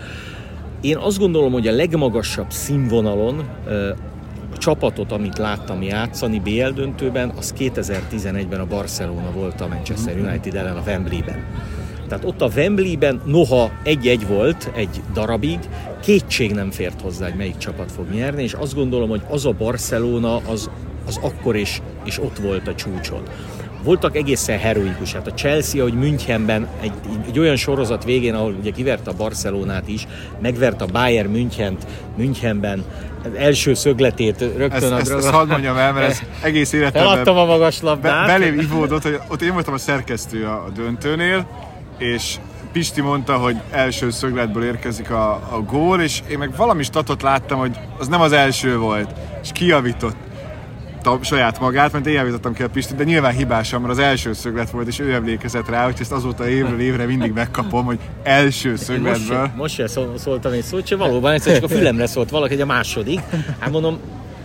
Én 0.81 0.97
azt 0.97 1.19
gondolom, 1.19 1.51
hogy 1.51 1.67
a 1.67 1.71
legmagasabb 1.71 2.51
színvonalon 2.51 3.39
a 4.53 4.57
csapatot, 4.57 5.11
amit 5.11 5.37
láttam 5.37 5.81
játszani 5.81 6.39
BL 6.39 6.69
döntőben, 6.69 7.29
az 7.37 7.53
2011-ben 7.57 8.59
a 8.59 8.65
Barcelona 8.65 9.31
volt 9.31 9.61
a 9.61 9.67
Manchester 9.67 10.17
United 10.17 10.55
ellen 10.55 10.77
a 10.77 10.81
Wembleyben. 10.85 11.45
Tehát 12.13 12.27
ott 12.27 12.41
a 12.41 12.49
Wembleyben 12.55 13.21
noha 13.25 13.71
egy-egy 13.83 14.27
volt 14.27 14.71
egy 14.75 15.01
darabig, 15.13 15.59
kétség 16.01 16.51
nem 16.51 16.71
fért 16.71 17.01
hozzá, 17.01 17.25
hogy 17.25 17.35
melyik 17.35 17.57
csapat 17.57 17.91
fog 17.91 18.09
nyerni, 18.09 18.43
és 18.43 18.53
azt 18.53 18.75
gondolom, 18.75 19.09
hogy 19.09 19.21
az 19.29 19.45
a 19.45 19.51
Barcelona 19.51 20.35
az, 20.35 20.69
az 21.07 21.19
akkor 21.21 21.55
is, 21.55 21.81
is 22.03 22.19
ott 22.19 22.37
volt 22.37 22.67
a 22.67 22.75
csúcson. 22.75 23.21
Voltak 23.83 24.15
egészen 24.15 24.59
heroikus, 24.59 25.13
hát 25.13 25.27
a 25.27 25.33
Chelsea, 25.33 25.81
ahogy 25.81 25.93
Münchenben 25.93 26.67
egy, 26.81 26.91
egy 27.27 27.39
olyan 27.39 27.55
sorozat 27.55 28.03
végén, 28.03 28.33
ahol 28.33 28.55
ugye 28.59 28.71
kivert 28.71 29.07
a 29.07 29.13
Barcelonát 29.13 29.87
is, 29.87 30.07
megvert 30.41 30.81
a 30.81 30.85
Bayern 30.85 31.29
Münchent, 31.29 31.87
Münchenben, 32.17 32.83
az 33.23 33.33
első 33.37 33.73
szögletét 33.73 34.39
rögtön 34.39 34.71
Ezt, 34.71 34.91
a 34.91 34.97
ezt, 34.97 35.11
ezt 35.11 35.29
hadd 35.29 35.47
mondjam 35.47 35.77
el, 35.77 35.93
mert 35.93 36.09
ez 36.09 36.21
egész 36.41 36.73
életemben 36.73 37.27
a 37.27 37.45
magas 37.45 37.79
be, 37.79 37.87
labdát. 37.87 38.25
belém 38.25 38.59
ivódott, 38.59 39.03
hogy 39.03 39.19
ott 39.27 39.41
én 39.41 39.53
voltam 39.53 39.73
a 39.73 39.77
szerkesztő 39.77 40.45
a, 40.45 40.65
a 40.65 40.69
döntőnél, 40.69 41.47
és 41.97 42.35
Pisti 42.71 43.01
mondta, 43.01 43.37
hogy 43.37 43.55
első 43.71 44.09
szögletből 44.09 44.63
érkezik 44.63 45.09
a, 45.11 45.31
a 45.31 45.61
gól, 45.67 46.01
és 46.01 46.21
én 46.29 46.37
meg 46.37 46.55
valami 46.55 46.83
statot 46.83 47.21
láttam, 47.21 47.59
hogy 47.59 47.79
az 47.97 48.07
nem 48.07 48.21
az 48.21 48.31
első 48.31 48.77
volt, 48.77 49.09
és 49.43 49.49
kijavított 49.53 50.15
saját 51.21 51.59
magát, 51.59 51.91
mert 51.91 52.05
én 52.05 52.13
javítottam 52.13 52.53
ki 52.53 52.63
a 52.63 52.69
Pistit, 52.69 52.95
de 52.95 53.03
nyilván 53.03 53.33
hibásan, 53.33 53.81
mert 53.81 53.93
az 53.93 53.99
első 53.99 54.33
szöglet 54.33 54.69
volt, 54.69 54.87
és 54.87 54.99
ő 54.99 55.13
emlékezett 55.13 55.69
rá, 55.69 55.83
hogy 55.83 55.97
ezt 55.99 56.11
azóta 56.11 56.47
évről 56.47 56.79
évre 56.79 57.05
mindig 57.05 57.31
megkapom, 57.31 57.85
hogy 57.85 57.99
első 58.23 58.69
Most 58.69 58.83
szögletből. 58.83 59.45
se, 59.45 59.53
most 59.55 59.73
se 59.73 59.87
szó- 59.87 60.17
szóltam 60.17 60.51
egy 60.51 60.63
szót, 60.63 60.85
csak 60.85 60.99
valóban 60.99 61.31
egyszer 61.31 61.53
csak 61.53 61.63
a 61.63 61.67
fülemre 61.67 62.05
szólt 62.05 62.29
valaki, 62.29 62.53
hogy 62.53 62.61
a 62.61 62.65
második. 62.65 63.19
Hát 63.59 63.71
mondom, 63.71 63.99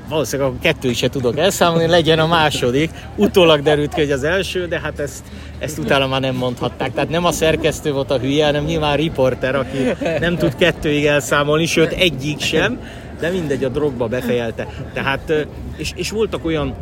valószínűleg 0.08 0.52
a 0.52 0.54
kettő 0.60 0.88
is 0.88 0.96
se 0.96 1.08
tudok 1.08 1.38
elszámolni, 1.38 1.86
legyen 1.86 2.18
a 2.18 2.26
második. 2.26 2.90
Utólag 3.16 3.62
derült 3.62 3.94
ki, 3.94 4.00
hogy 4.00 4.10
az 4.10 4.24
első, 4.24 4.66
de 4.66 4.80
hát 4.80 4.98
ezt, 4.98 5.22
ezt 5.58 5.78
utána 5.78 6.06
már 6.06 6.20
nem 6.20 6.34
mondhatták. 6.34 6.94
Tehát 6.94 7.10
nem 7.10 7.24
a 7.24 7.32
szerkesztő 7.32 7.92
volt 7.92 8.10
a 8.10 8.18
hülye, 8.18 8.44
hanem 8.44 8.64
nyilván 8.64 8.92
a 8.92 8.94
riporter, 8.94 9.54
aki 9.54 10.06
nem 10.20 10.36
tud 10.36 10.54
kettőig 10.54 11.04
elszámolni, 11.04 11.66
sőt 11.66 11.92
egyik 11.92 12.40
sem, 12.40 12.78
de 13.20 13.30
mindegy, 13.30 13.64
a 13.64 13.68
drogba 13.68 14.06
befejelte. 14.06 14.66
Tehát, 14.92 15.46
és, 15.76 15.92
és 15.96 16.10
voltak 16.10 16.44
olyan 16.44 16.74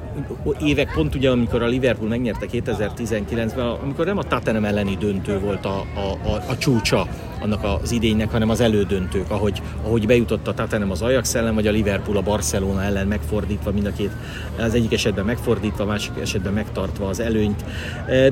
évek, 0.61 0.93
pont 0.95 1.15
ugye, 1.15 1.31
amikor 1.31 1.63
a 1.63 1.67
Liverpool 1.67 2.09
megnyerte 2.09 2.47
2019-ben, 2.53 3.67
amikor 3.67 4.07
nem 4.07 4.19
a 4.19 4.23
Tottenham 4.23 4.65
elleni 4.65 4.97
döntő 4.97 5.39
volt 5.39 5.65
a, 5.65 5.85
a, 5.95 6.29
a, 6.29 6.45
a 6.49 6.59
csúcsa 6.59 7.07
annak 7.41 7.65
az 7.83 7.93
idénynek, 7.93 8.31
hanem 8.31 8.51
az 8.51 8.61
elődöntők, 8.61 9.31
ahogy, 9.31 9.63
ahogy 9.83 10.07
bejutott 10.07 10.47
a 10.49 10.55
Tottenham 10.55 10.91
az 10.91 11.03
Ajax 11.03 11.35
ellen, 11.35 11.55
vagy 11.55 11.67
a 11.67 11.71
Liverpool 11.71 12.17
a 12.17 12.23
Barcelona 12.23 12.83
ellen 12.83 13.07
megfordítva, 13.07 13.73
mind 13.73 13.87
a 13.87 13.93
két, 13.97 14.11
az 14.59 14.75
egyik 14.75 14.93
esetben 14.93 15.25
megfordítva, 15.25 15.83
a 15.85 15.87
másik 15.87 16.13
esetben 16.21 16.53
megtartva 16.53 17.09
az 17.09 17.21
előnyt. 17.21 17.65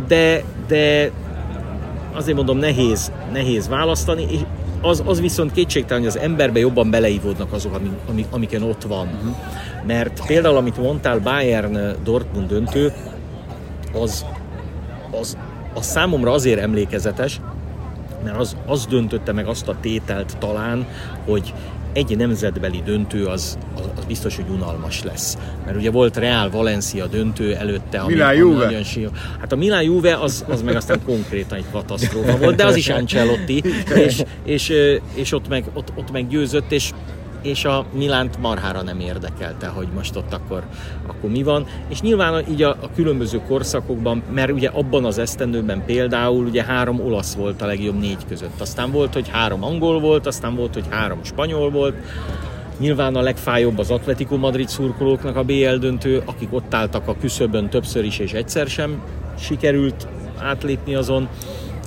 De, 0.07 0.43
de 0.67 1.11
azért 2.13 2.37
mondom, 2.37 2.59
nehéz, 2.59 3.13
nehéz 3.33 3.69
választani, 3.69 4.27
az, 4.85 5.03
az 5.07 5.21
viszont 5.21 5.53
kétségtelen, 5.53 6.03
hogy 6.03 6.13
az 6.17 6.19
emberbe 6.19 6.59
jobban 6.59 6.91
beleívódnak 6.91 7.53
azok, 7.53 7.75
amik, 7.75 7.91
amik, 8.09 8.27
amiken 8.31 8.63
ott 8.63 8.83
van. 8.83 9.07
Uh-huh. 9.07 9.37
Mert 9.87 10.27
például, 10.27 10.57
amit 10.57 10.77
mondtál, 10.77 11.19
Bayern-Dortmund 11.19 12.49
döntő, 12.49 12.93
az, 13.93 14.25
az, 15.21 15.37
az 15.75 15.87
számomra 15.87 16.33
azért 16.33 16.61
emlékezetes, 16.61 17.41
mert 18.25 18.37
az, 18.39 18.57
az 18.67 18.87
döntötte 18.87 19.33
meg 19.33 19.47
azt 19.47 19.69
a 19.69 19.77
tételt 19.81 20.37
talán, 20.39 20.87
hogy 21.25 21.55
egy 21.95 22.17
nemzetbeli 22.17 22.83
döntő 22.85 23.27
az, 23.27 23.59
az, 23.75 23.83
az 23.97 24.05
biztos, 24.05 24.37
hogy 24.37 24.45
unalmas 24.49 25.03
lesz. 25.03 25.39
Mert 25.65 25.77
ugye 25.77 25.91
volt 25.91 26.17
Real 26.17 26.51
Valencia 26.51 27.07
döntő 27.07 27.55
előtte, 27.55 28.01
ami, 28.01 28.13
Milán 28.13 28.29
ami 28.29 28.39
Juve. 28.39 28.65
nagyon 28.65 28.83
sír. 28.83 29.09
Hát 29.41 29.53
a 29.53 29.57
Milán 29.57 29.83
Juve 29.83 30.15
az, 30.15 30.45
az 30.49 30.63
meg 30.63 30.77
aztán 30.77 31.01
konkrétan 31.05 31.59
egy 31.59 31.65
katasztrófa 31.73 32.37
volt, 32.37 32.57
de 32.57 32.65
az 32.65 32.77
is 32.77 32.89
Ancelotti, 32.99 33.63
és, 33.95 34.23
és, 34.45 34.73
és 35.15 35.33
ott, 35.33 35.49
meg, 35.49 35.65
ott, 35.73 35.93
ott 35.97 36.11
meg 36.11 36.29
győzött, 36.29 36.73
és 36.73 36.91
és 37.45 37.65
a 37.65 37.85
Milánt 37.93 38.41
marhára 38.41 38.83
nem 38.83 39.01
érdekelte, 39.01 39.67
hogy 39.67 39.89
most 39.95 40.17
ott 40.17 40.33
akkor, 40.33 40.63
akkor 41.07 41.31
mi 41.31 41.43
van. 41.43 41.67
És 41.89 42.01
nyilván 42.01 42.45
így 42.51 42.63
a, 42.63 42.71
a 42.71 42.91
különböző 42.95 43.41
korszakokban, 43.49 44.23
mert 44.35 44.51
ugye 44.51 44.69
abban 44.69 45.05
az 45.05 45.19
esztendőben 45.19 45.85
például 45.85 46.45
ugye 46.45 46.65
három 46.65 47.01
olasz 47.01 47.35
volt 47.35 47.63
a 47.63 47.67
legjobb 47.67 48.01
négy 48.01 48.27
között. 48.29 48.61
Aztán 48.61 48.91
volt, 48.91 49.13
hogy 49.13 49.29
három 49.29 49.65
angol 49.65 50.01
volt, 50.01 50.27
aztán 50.27 50.57
volt, 50.57 50.75
hogy 50.75 50.87
három 50.91 51.25
spanyol 51.25 51.71
volt. 51.71 51.95
Nyilván 52.79 53.17
a 53.17 53.21
legfájóbb 53.21 53.79
az 53.79 53.91
Atletico 53.91 54.37
Madrid 54.37 54.69
szurkolóknak 54.69 55.37
a 55.37 55.43
BL 55.43 55.75
döntő, 55.75 56.23
akik 56.25 56.49
ott 56.53 56.75
álltak 56.75 57.09
a 57.09 57.17
küszöbön 57.21 57.69
többször 57.69 58.05
is, 58.05 58.19
és 58.19 58.33
egyszer 58.33 58.67
sem 58.67 59.03
sikerült 59.39 60.07
átlépni 60.39 60.95
azon 60.95 61.29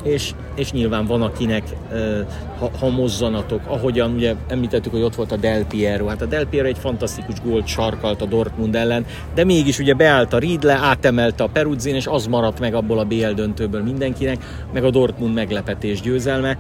és, 0.08 0.34
és 0.56 0.72
nyilván 0.72 1.06
van 1.06 1.22
akinek 1.22 1.64
uh, 1.92 2.20
ha, 2.60 2.72
ha 2.80 2.90
mozzanatok, 2.90 3.62
ahogyan 3.68 4.12
ugye 4.12 4.36
említettük, 4.48 4.92
hogy 4.92 5.02
ott 5.02 5.16
volt 5.16 5.32
a 5.32 5.36
Del 5.36 5.66
Piero, 5.66 6.06
hát 6.06 6.22
a 6.22 6.26
Del 6.26 6.46
Piero 6.46 6.68
egy 6.68 6.78
fantasztikus 6.78 7.42
gólt 7.42 7.68
sarkalt 7.68 8.22
a 8.22 8.26
Dortmund 8.26 8.76
ellen, 8.76 9.06
de 9.36 9.44
mégis 9.44 9.80
ugye 9.80 9.94
beállt 9.94 10.34
a 10.34 10.38
Riedle, 10.38 10.74
átemelte 10.74 11.44
a 11.44 11.48
Peruzzin, 11.48 11.96
és 11.96 12.08
az 12.08 12.28
maradt 12.28 12.60
meg 12.60 12.74
abból 12.74 13.00
a 13.00 13.06
BL 13.06 13.32
döntőből 13.36 13.84
mindenkinek, 13.84 14.38
meg 14.74 14.84
a 14.84 14.90
Dortmund 14.90 15.34
meglepetés 15.34 16.02
győzelme. 16.02 16.58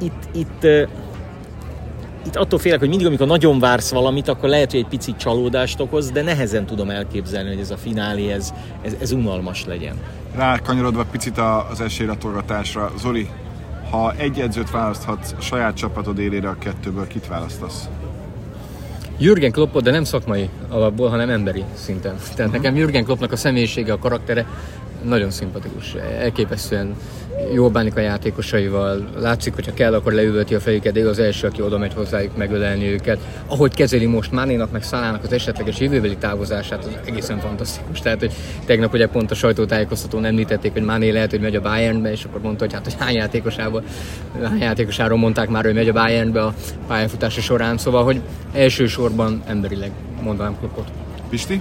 Itt, 0.00 0.28
itt 0.34 0.66
itt 2.28 2.36
attól 2.36 2.58
félek, 2.58 2.78
hogy 2.78 2.88
mindig, 2.88 3.06
amikor 3.06 3.26
nagyon 3.26 3.58
vársz 3.58 3.90
valamit, 3.90 4.28
akkor 4.28 4.48
lehet, 4.48 4.70
hogy 4.70 4.80
egy 4.80 4.86
picit 4.86 5.16
csalódást 5.16 5.80
okoz, 5.80 6.10
de 6.10 6.22
nehezen 6.22 6.66
tudom 6.66 6.90
elképzelni, 6.90 7.48
hogy 7.48 7.60
ez 7.60 7.70
a 7.70 7.76
finálé, 7.76 8.30
ez, 8.32 8.52
ez, 8.82 8.94
ez 9.00 9.12
unalmas 9.12 9.64
legyen. 9.64 9.94
Rákanyarodva 10.34 11.04
picit 11.10 11.38
a- 11.38 11.66
az 11.70 11.80
esélylatolgatásra, 11.80 12.92
Zoli, 12.98 13.28
ha 13.90 14.12
egy 14.16 14.40
edzőt 14.40 14.70
választhatsz 14.70 15.34
a 15.38 15.40
saját 15.40 15.74
csapatod 15.76 16.18
élére 16.18 16.48
a 16.48 16.56
kettőből, 16.58 17.06
kit 17.06 17.26
választasz? 17.26 17.88
Jürgen 19.18 19.52
Kloppot, 19.52 19.82
de 19.82 19.90
nem 19.90 20.04
szakmai 20.04 20.48
alapból, 20.68 21.08
hanem 21.08 21.30
emberi 21.30 21.64
szinten. 21.74 22.14
Tehát 22.34 22.52
nekem 22.52 22.76
Jürgen 22.76 23.04
Kloppnak 23.04 23.32
a 23.32 23.36
személyisége, 23.36 23.92
a 23.92 23.98
karaktere 23.98 24.46
nagyon 25.02 25.30
szimpatikus. 25.30 25.94
Elképesztően 26.18 26.94
jól 27.52 27.70
bánik 27.70 27.96
a 27.96 28.00
játékosaival. 28.00 29.08
Látszik, 29.18 29.54
hogyha 29.54 29.74
kell, 29.74 29.94
akkor 29.94 30.12
leüvölti 30.12 30.54
a 30.54 30.60
fejüket, 30.60 30.92
de 30.92 31.00
ő 31.00 31.08
az 31.08 31.18
első, 31.18 31.46
aki 31.46 31.62
oda 31.62 31.78
megy 31.78 31.94
hozzájuk 31.94 32.36
megölelni 32.36 32.86
őket. 32.86 33.18
Ahogy 33.46 33.74
kezeli 33.74 34.06
most 34.06 34.32
Mánénak, 34.32 34.70
meg 34.70 34.82
Szalának 34.82 35.24
az 35.24 35.32
esetleges 35.32 35.78
jövőbeli 35.78 36.16
távozását, 36.16 36.84
az 36.84 36.90
egészen 37.04 37.38
fantasztikus. 37.38 38.00
Tehát, 38.00 38.18
hogy 38.18 38.32
tegnap 38.66 38.92
ugye 38.92 39.06
pont 39.06 39.30
a 39.30 39.34
sajtótájékoztatón 39.34 40.24
említették, 40.24 40.72
hogy 40.72 40.84
Máné 40.84 41.10
lehet, 41.10 41.30
hogy 41.30 41.40
megy 41.40 41.56
a 41.56 41.60
Bayernbe, 41.60 42.10
és 42.10 42.24
akkor 42.24 42.40
mondta, 42.40 42.64
hogy 42.64 42.72
hát, 42.72 42.84
hogy 42.84 42.96
hány 42.98 43.14
játékosából, 43.14 43.82
hány 44.42 44.60
játékosáról 44.60 45.18
mondták 45.18 45.48
már, 45.48 45.64
hogy 45.64 45.74
megy 45.74 45.88
a 45.88 45.92
Bayernbe 45.92 46.42
a 46.42 46.54
pályafutása 46.86 47.40
során. 47.40 47.78
Szóval, 47.78 48.04
hogy 48.04 48.20
elsősorban 48.52 49.42
emberileg 49.46 49.90
mondanám 50.22 50.56
Kloppot. 50.58 50.88
Pisti? 51.28 51.60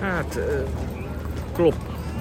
Hát, 0.00 0.36
ö, 0.36 0.60
Klopp 1.56 1.74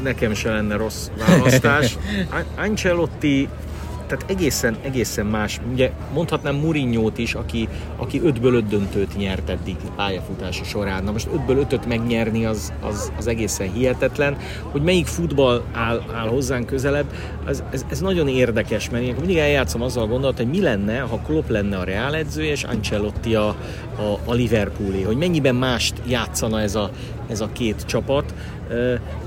nekem 0.04 0.34
se 0.34 0.52
lenne 0.52 0.76
rossz 0.76 1.10
választás. 1.18 1.98
An- 2.38 2.68
Ancelotti, 2.70 3.48
tehát 4.08 4.26
egészen, 4.28 4.78
egészen 4.82 5.26
más. 5.26 5.60
Ugye 5.72 5.92
mondhatnám 6.14 6.56
Mourinho-t 6.56 7.18
is, 7.18 7.34
aki, 7.34 7.70
aki 7.98 8.22
ötből 8.24 8.56
öt 8.56 8.68
döntőt 8.68 9.18
nyert 9.18 9.50
eddig 9.50 9.76
pályafutása 9.96 10.64
során. 10.64 11.04
Na 11.04 11.12
most 11.12 11.28
ötből 11.34 11.58
ötöt 11.58 11.86
megnyerni 11.86 12.46
az, 12.46 12.74
az, 12.82 13.12
az 13.18 13.28
egészen 13.28 13.72
hihetetlen. 13.74 14.38
Hogy 14.62 14.82
melyik 14.82 15.06
futball 15.06 15.62
áll, 15.74 16.04
áll 16.14 16.28
hozzánk 16.28 16.66
közelebb, 16.66 17.14
ez, 17.48 17.64
ez, 17.72 17.86
ez 17.90 18.00
nagyon 18.00 18.28
érdekes, 18.28 18.90
mert 18.90 19.04
én 19.04 19.16
mindig 19.18 19.38
eljátszom 19.38 19.82
azzal 19.82 20.04
a 20.04 20.08
gondolat, 20.08 20.38
hogy 20.38 20.50
mi 20.50 20.62
lenne, 20.62 21.00
ha 21.00 21.20
Klopp 21.26 21.50
lenne 21.50 21.78
a 21.78 21.84
Real 21.84 22.16
edzője, 22.16 22.52
és 22.52 22.64
Ancelotti 22.64 23.36
a, 23.36 23.48
a, 23.48 24.20
a 24.26 24.34
Liverpoolé, 24.34 25.02
hogy 25.02 25.18
mennyiben 25.18 25.56
mást 25.56 25.94
játszana 26.08 26.62
ez 26.62 26.76
a, 26.76 26.90
ez 27.30 27.42
a 27.42 27.50
két 27.54 27.84
csapat, 27.86 28.34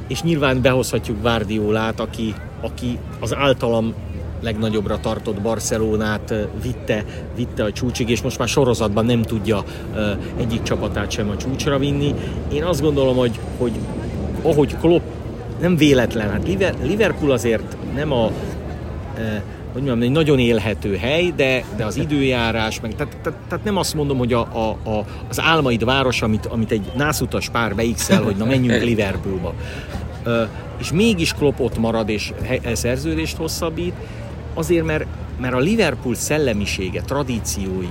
és 0.09 0.23
nyilván 0.23 0.63
behozhatjuk 0.63 1.23
Guardiolát, 1.23 2.01
aki, 2.01 2.35
aki 2.61 2.99
az 3.21 3.35
általam 3.35 3.95
legnagyobbra 4.41 4.99
tartott 5.01 5.41
Barcelonát 5.41 6.35
vitte, 6.63 7.05
vitte 7.37 7.65
a 7.65 7.73
csúcsig, 7.73 8.09
és 8.09 8.23
most 8.23 8.39
már 8.39 8.49
sorozatban 8.49 9.05
nem 9.05 9.23
tudja 9.23 9.65
egyik 10.37 10.63
csapatát 10.63 11.11
sem 11.11 11.31
a 11.31 11.37
csúcsra 11.37 11.79
vinni. 11.79 12.15
Én 12.53 12.65
azt 12.65 12.81
gondolom, 12.81 13.17
hogy, 13.17 13.39
hogy 13.59 13.73
ahogy 14.43 14.77
Klopp 14.77 15.03
nem 15.61 15.77
véletlen, 15.77 16.31
hát 16.31 16.47
Liverpool 16.83 17.31
azért 17.31 17.77
nem 17.95 18.13
a 18.13 18.31
hogy 19.79 19.87
mondjam, 19.87 20.09
egy 20.09 20.15
nagyon 20.15 20.39
élhető 20.39 20.97
hely, 20.97 21.33
de, 21.37 21.65
de 21.77 21.85
az 21.85 21.97
időjárás, 21.97 22.81
meg, 22.81 22.95
tehát, 22.95 23.17
tehát, 23.23 23.39
tehát 23.49 23.65
nem 23.65 23.77
azt 23.77 23.95
mondom, 23.95 24.19
hogy 24.19 24.33
a, 24.33 24.41
a, 24.41 24.91
a, 24.91 25.05
az 25.29 25.41
álmaid 25.41 25.85
város, 25.85 26.23
amit, 26.23 26.47
amit 26.47 26.71
egy 26.71 26.91
nászutas 26.97 27.49
pár 27.49 27.75
beixel, 27.75 28.23
hogy 28.23 28.37
na 28.37 28.45
menjünk 28.45 28.83
Liverpoolba. 28.91 29.55
és 30.79 30.93
mégis 30.93 31.33
Klopp 31.33 31.59
ott 31.59 31.79
marad 31.79 32.09
és 32.09 32.33
szerződést 32.73 33.37
hosszabbít, 33.37 33.95
Azért, 34.59 34.85
mert, 34.85 35.07
mert 35.41 35.55
a 35.55 35.59
Liverpool 35.59 36.15
szellemisége, 36.15 37.01
tradíciói, 37.01 37.89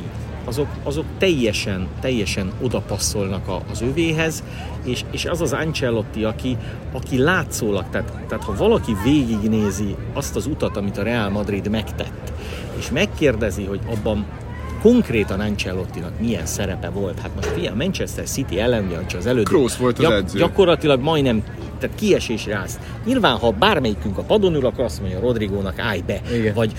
azok, 0.47 0.67
azok 0.83 1.05
teljesen, 1.17 1.87
teljesen 2.01 2.51
odapasszolnak 2.61 3.61
az 3.71 3.81
övéhez, 3.81 4.43
és, 4.83 5.03
és 5.11 5.25
az 5.25 5.41
az 5.41 5.53
Ancelotti, 5.53 6.23
aki, 6.23 6.57
aki 6.93 7.17
látszólag, 7.17 7.85
tehát, 7.89 8.11
tehát 8.27 8.43
ha 8.43 8.55
valaki 8.55 8.95
végignézi 9.03 9.95
azt 10.13 10.35
az 10.35 10.45
utat, 10.45 10.77
amit 10.77 10.97
a 10.97 11.03
Real 11.03 11.29
Madrid 11.29 11.69
megtett, 11.69 12.33
és 12.77 12.91
megkérdezi, 12.91 13.63
hogy 13.63 13.79
abban 13.89 14.25
konkrétan 14.81 15.39
Ancelottinak 15.39 16.19
milyen 16.19 16.45
szerepe 16.45 16.89
volt. 16.89 17.19
Hát 17.19 17.31
most 17.35 17.47
fiam, 17.47 17.77
Manchester 17.77 18.25
City 18.25 18.59
ellen, 18.59 19.05
az 19.17 19.25
előtt 19.25 19.45
Kroos 19.45 19.77
volt 19.77 19.97
az 19.97 20.03
gyak, 20.03 20.13
edző. 20.13 20.39
gyakorlatilag 20.39 21.01
majdnem 21.01 21.43
tehát 21.79 21.95
kiesésre 21.95 22.55
állsz. 22.55 22.79
Nyilván, 23.05 23.37
ha 23.37 23.51
bármelyikünk 23.51 24.17
a 24.17 24.21
padon 24.21 24.55
ül, 24.55 24.65
akkor 24.65 24.83
azt 24.83 24.99
mondja 25.01 25.19
Rodrigónak 25.19 25.79
állj 25.79 26.01
be. 26.05 26.21
Igen. 26.33 26.53
Vagy 26.53 26.71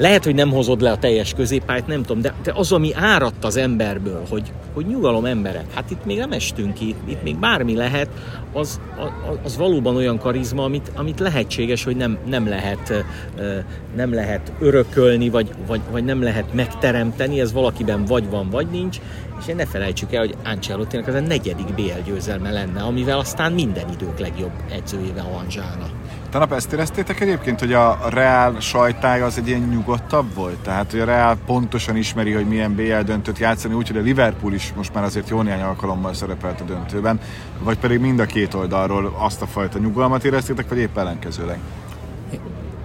lehet, 0.00 0.24
hogy 0.24 0.34
nem 0.34 0.50
hozod 0.50 0.80
le 0.80 0.90
a 0.90 0.98
teljes 0.98 1.34
középpályát, 1.34 1.86
nem 1.86 2.02
tudom, 2.02 2.22
de, 2.22 2.34
de 2.42 2.52
az, 2.54 2.72
ami 2.72 2.94
áradt 2.94 3.44
az 3.44 3.56
emberből, 3.56 4.22
hogy, 4.28 4.52
hogy 4.74 4.86
nyugalom 4.86 5.24
emberek, 5.24 5.74
hát 5.74 5.90
itt 5.90 6.04
még 6.04 6.18
nem 6.18 6.32
estünk 6.32 6.74
ki, 6.74 6.94
itt, 7.04 7.22
még 7.22 7.38
bármi 7.38 7.76
lehet, 7.76 8.08
az, 8.52 8.80
az, 8.98 9.38
az 9.44 9.56
valóban 9.56 9.96
olyan 9.96 10.18
karizma, 10.18 10.64
amit, 10.64 10.92
amit 10.94 11.20
lehetséges, 11.20 11.84
hogy 11.84 11.96
nem, 11.96 12.18
nem, 12.26 12.48
lehet, 12.48 13.04
nem 13.96 14.14
lehet 14.14 14.52
örökölni, 14.58 15.28
vagy, 15.28 15.50
vagy, 15.66 15.80
vagy 15.90 16.04
nem 16.04 16.22
lehet 16.22 16.54
megteremteni, 16.54 17.40
ez 17.40 17.52
valakiben 17.52 18.04
vagy 18.04 18.30
van, 18.30 18.50
vagy 18.50 18.66
nincs, 18.66 18.98
és 19.40 19.54
ne 19.54 19.66
felejtsük 19.66 20.12
el, 20.12 20.20
hogy 20.20 20.34
Ancelottinak 20.44 21.08
ez 21.08 21.14
a 21.14 21.20
negyedik 21.20 21.74
BL 21.74 22.02
győzelme 22.04 22.50
lenne, 22.50 22.82
amivel 22.82 23.18
aztán 23.18 23.52
minden 23.52 23.88
idők 23.92 24.18
legjobb 24.18 24.52
edzőjével 24.70 25.26
avanzsálna. 25.26 25.99
Tanap 26.30 26.52
ezt 26.52 26.72
éreztétek 26.72 27.20
egyébként, 27.20 27.58
hogy 27.58 27.72
a 27.72 27.98
Real 28.10 28.60
sajtája 28.60 29.24
az 29.24 29.38
egy 29.38 29.48
ilyen 29.48 29.60
nyugodtabb 29.60 30.34
volt? 30.34 30.58
Tehát, 30.58 30.90
hogy 30.90 31.00
a 31.00 31.04
Real 31.04 31.36
pontosan 31.46 31.96
ismeri, 31.96 32.32
hogy 32.32 32.46
milyen 32.46 32.74
BL 32.74 33.00
döntőt 33.04 33.38
játszani, 33.38 33.74
úgyhogy 33.74 33.96
a 33.96 34.00
Liverpool 34.00 34.52
is 34.52 34.72
most 34.76 34.94
már 34.94 35.04
azért 35.04 35.28
jó 35.28 35.42
néhány 35.42 35.62
alkalommal 35.62 36.14
szerepelt 36.14 36.60
a 36.60 36.64
döntőben, 36.64 37.20
vagy 37.58 37.78
pedig 37.78 38.00
mind 38.00 38.20
a 38.20 38.24
két 38.24 38.54
oldalról 38.54 39.14
azt 39.18 39.42
a 39.42 39.46
fajta 39.46 39.78
nyugalmat 39.78 40.24
éreztétek, 40.24 40.68
vagy 40.68 40.78
épp 40.78 40.98
ellenkezőleg? 40.98 41.58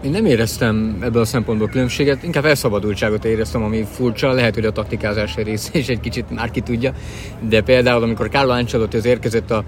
Én 0.04 0.12
nem 0.12 0.26
éreztem 0.26 0.98
ebből 1.02 1.22
a 1.22 1.26
szempontból 1.26 1.68
különbséget, 1.68 2.24
inkább 2.24 2.46
elszabadultságot 2.46 3.26
éreztem, 3.26 3.64
ami 3.64 3.88
furcsa, 3.92 4.32
lehet, 4.32 4.54
hogy 4.54 4.66
a 4.66 4.72
taktikázás 4.72 5.36
része 5.36 5.70
is 5.72 5.88
egy 5.88 6.00
kicsit 6.00 6.30
már 6.30 6.52
ki 6.52 6.62
tudja, 6.62 6.94
de 7.40 7.62
például 7.62 8.04
amikor 8.04 8.30
Carlo 8.30 8.52
Ancelotti 8.52 8.98
az 8.98 9.06
érkezett 9.06 9.52
a 9.52 9.64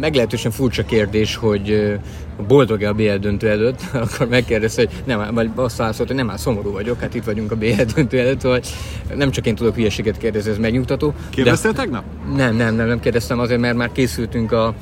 meglehetősen 0.00 0.50
furcsa 0.50 0.84
kérdés, 0.84 1.36
hogy 1.36 1.98
boldog-e 2.46 2.88
a 2.88 2.92
BL 2.92 3.14
döntő 3.14 3.48
előtt, 3.48 3.80
akkor 4.04 4.28
megkérdezte, 4.28 4.82
hogy 4.82 5.02
nem, 5.04 5.34
vagy 5.34 5.50
azt 5.54 5.76
válaszolt, 5.76 6.08
hogy 6.08 6.16
nem, 6.16 6.26
már 6.26 6.38
szomorú 6.38 6.72
vagyok, 6.72 7.00
hát 7.00 7.14
itt 7.14 7.24
vagyunk 7.24 7.52
a 7.52 7.56
BL 7.56 7.82
döntő 7.94 8.18
előtt, 8.18 8.40
vagy 8.40 8.68
nem 9.14 9.30
csak 9.30 9.46
én 9.46 9.54
tudok 9.54 9.74
hülyeséget 9.74 10.18
kérdezni, 10.18 10.50
ez 10.50 10.58
megnyugtató. 10.58 11.14
Kérdeztél 11.30 11.72
de... 11.72 11.78
tegnap? 11.78 12.04
Nem, 12.36 12.56
nem, 12.56 12.74
nem, 12.74 12.86
nem 12.86 13.00
kérdeztem 13.00 13.38
azért, 13.38 13.60
mert 13.60 13.76
már 13.76 13.92
készültünk 13.92 14.52
a 14.52 14.74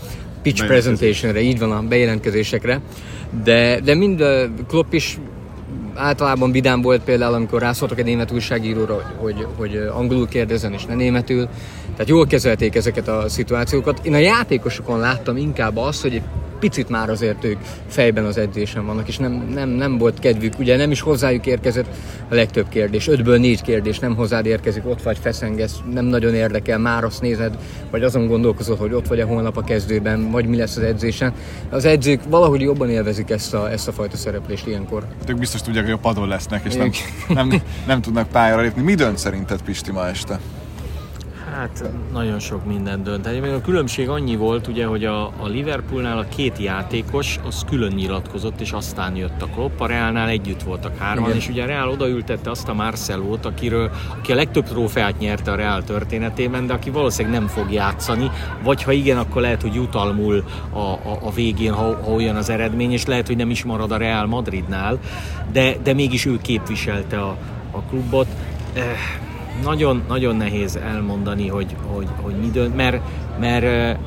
pitch 0.43 0.67
presentationre, 0.67 1.41
így 1.41 1.59
van 1.59 1.73
a 1.73 1.83
bejelentkezésekre, 1.83 2.81
de, 3.45 3.81
de 3.81 3.95
mind 3.95 4.21
a 4.21 4.49
Klopp 4.69 4.93
is 4.93 5.19
általában 5.97 6.53
vidám 6.53 6.83
volt 6.83 7.03
például, 7.03 7.35
amikor 7.35 7.61
rászóltak 7.61 7.99
egy 7.99 8.05
német 8.05 8.33
újságíróra, 8.33 9.15
hogy, 9.17 9.47
hogy, 9.57 9.77
angolul 9.77 10.29
kérdezzen 10.29 10.73
és 10.73 10.85
ne 10.85 10.95
németül. 10.95 11.49
Tehát 11.93 12.09
jól 12.09 12.27
kezelték 12.27 12.75
ezeket 12.75 13.09
a 13.09 13.29
szituációkat. 13.29 14.01
Én 14.03 14.15
a 14.15 14.19
játékosokon 14.19 14.99
láttam 14.99 15.37
inkább 15.37 15.77
azt, 15.77 16.03
hogy 16.03 16.23
picit 16.59 16.89
már 16.89 17.11
azért 17.11 17.45
ők 17.45 17.59
fejben 17.89 18.25
az 18.25 18.39
edzésen 18.39 18.87
vannak, 18.87 19.09
és 19.09 19.17
nem, 19.17 19.33
nem, 19.55 19.69
nem 19.69 19.99
volt 19.99 20.19
kedvük. 20.19 20.59
Ugye 20.59 20.77
nem 20.77 20.91
is 20.91 21.01
hozzájuk 21.01 21.47
érkezett 21.47 21.87
a 22.29 22.35
legtöbb 22.35 22.69
kérdés. 22.69 23.09
Ötből 23.09 23.39
négy 23.39 23.63
kérdés 23.63 23.99
nem 23.99 24.15
hozzád 24.15 24.47
érkezik, 24.47 24.87
ott 24.87 25.03
vagy 25.03 25.19
feszengesz, 25.19 25.77
nem 25.93 26.05
nagyon 26.05 26.35
érdekel, 26.35 26.79
már 26.79 27.05
azt 27.05 27.21
nézed, 27.21 27.59
vagy 27.91 28.03
azon 28.03 28.27
gondolkozol, 28.27 28.77
hogy 28.77 28.93
ott 28.93 29.07
vagy 29.07 29.21
a 29.21 29.27
holnap 29.27 29.57
a 29.57 29.63
kezdőben, 29.63 30.31
vagy 30.31 30.47
mi 30.47 30.57
lesz 30.57 30.77
az 30.77 30.83
edzésen. 30.83 31.33
Az 31.71 31.85
edzők 31.85 32.21
valahogy 32.29 32.61
jobban 32.61 32.91
élvezik 32.91 33.31
ezt 33.31 33.55
a, 33.55 33.71
ezt 33.71 33.89
a 33.89 33.93
fajta 33.93 34.17
szereplést 34.17 34.67
ilyenkor. 34.67 35.07
Ők 35.29 35.39
biztos 35.39 35.63
tudják, 35.63 35.85
hogy 35.85 35.93
a 35.93 35.99
padon 35.99 36.29
lesznek, 36.29 36.65
és 36.65 36.75
nem, 36.75 36.91
nem, 37.29 37.63
nem 37.87 38.01
tudnak 38.01 38.29
pályára 38.29 38.61
lépni. 38.61 38.83
Mi 38.83 38.95
dönt 38.95 39.19
szerinted 39.19 39.63
Pisti 39.63 39.93
ma 39.93 40.07
este? 40.07 40.41
Hát 41.57 41.91
nagyon 42.13 42.39
sok 42.39 42.67
minden 42.67 43.03
dönt. 43.03 43.27
a 43.27 43.61
különbség 43.61 44.09
annyi 44.09 44.37
volt, 44.37 44.67
ugye, 44.67 44.87
hogy 44.87 45.05
a, 45.05 45.25
a 45.27 45.47
Liverpoolnál 45.47 46.19
a 46.19 46.27
két 46.37 46.59
játékos 46.59 47.39
az 47.47 47.65
külön 47.69 47.93
nyilatkozott, 47.93 48.61
és 48.61 48.73
aztán 48.73 49.17
jött 49.17 49.43
a 49.43 49.47
Klopp. 49.47 49.81
A 49.81 49.87
Realnál 49.87 50.29
együtt 50.29 50.63
voltak 50.63 50.99
hárman, 50.99 51.25
Igen. 51.25 51.37
és 51.37 51.49
ugye 51.49 51.63
a 51.63 51.67
Real 51.67 51.89
odaültette 51.89 52.51
azt 52.51 52.69
a 52.69 52.75
Marcelót, 52.75 53.45
akiről, 53.45 53.91
aki 54.19 54.33
a 54.33 54.35
legtöbb 54.35 54.65
trófeát 54.65 55.19
nyerte 55.19 55.51
a 55.51 55.55
Real 55.55 55.85
történetében, 55.85 56.67
de 56.67 56.73
aki 56.73 56.91
valószínűleg 56.91 57.39
nem 57.39 57.49
fog 57.49 57.73
játszani, 57.73 58.31
vagy 58.63 58.83
ha 58.83 58.93
igen, 58.93 59.19
akkor 59.19 59.43
lehet, 59.43 59.63
hogy 59.63 59.75
jutalmul 59.75 60.45
a, 60.73 60.79
a, 60.79 61.19
a 61.23 61.31
végén, 61.31 61.73
ha, 61.73 62.03
ha 62.03 62.11
olyan 62.11 62.37
az 62.37 62.49
eredmény, 62.49 62.93
és 62.93 63.07
lehet, 63.07 63.27
hogy 63.27 63.37
nem 63.37 63.51
is 63.51 63.65
marad 63.65 63.91
a 63.91 63.97
Real 63.97 64.27
Madridnál, 64.27 64.99
de, 65.53 65.77
de 65.83 65.93
mégis 65.93 66.25
ő 66.25 66.39
képviselte 66.43 67.21
a, 67.21 67.37
a 67.71 67.81
klubot. 67.81 68.29
Eh, 68.75 68.83
nagyon, 69.63 70.03
nagyon 70.09 70.37
nehéz 70.37 70.77
elmondani, 70.77 71.49
hogy, 71.49 71.77
hogy, 71.87 72.07
hogy 72.23 72.35
mi 72.35 72.51
dönt, 72.51 72.77
mert, 72.77 73.01
mert 73.41 73.99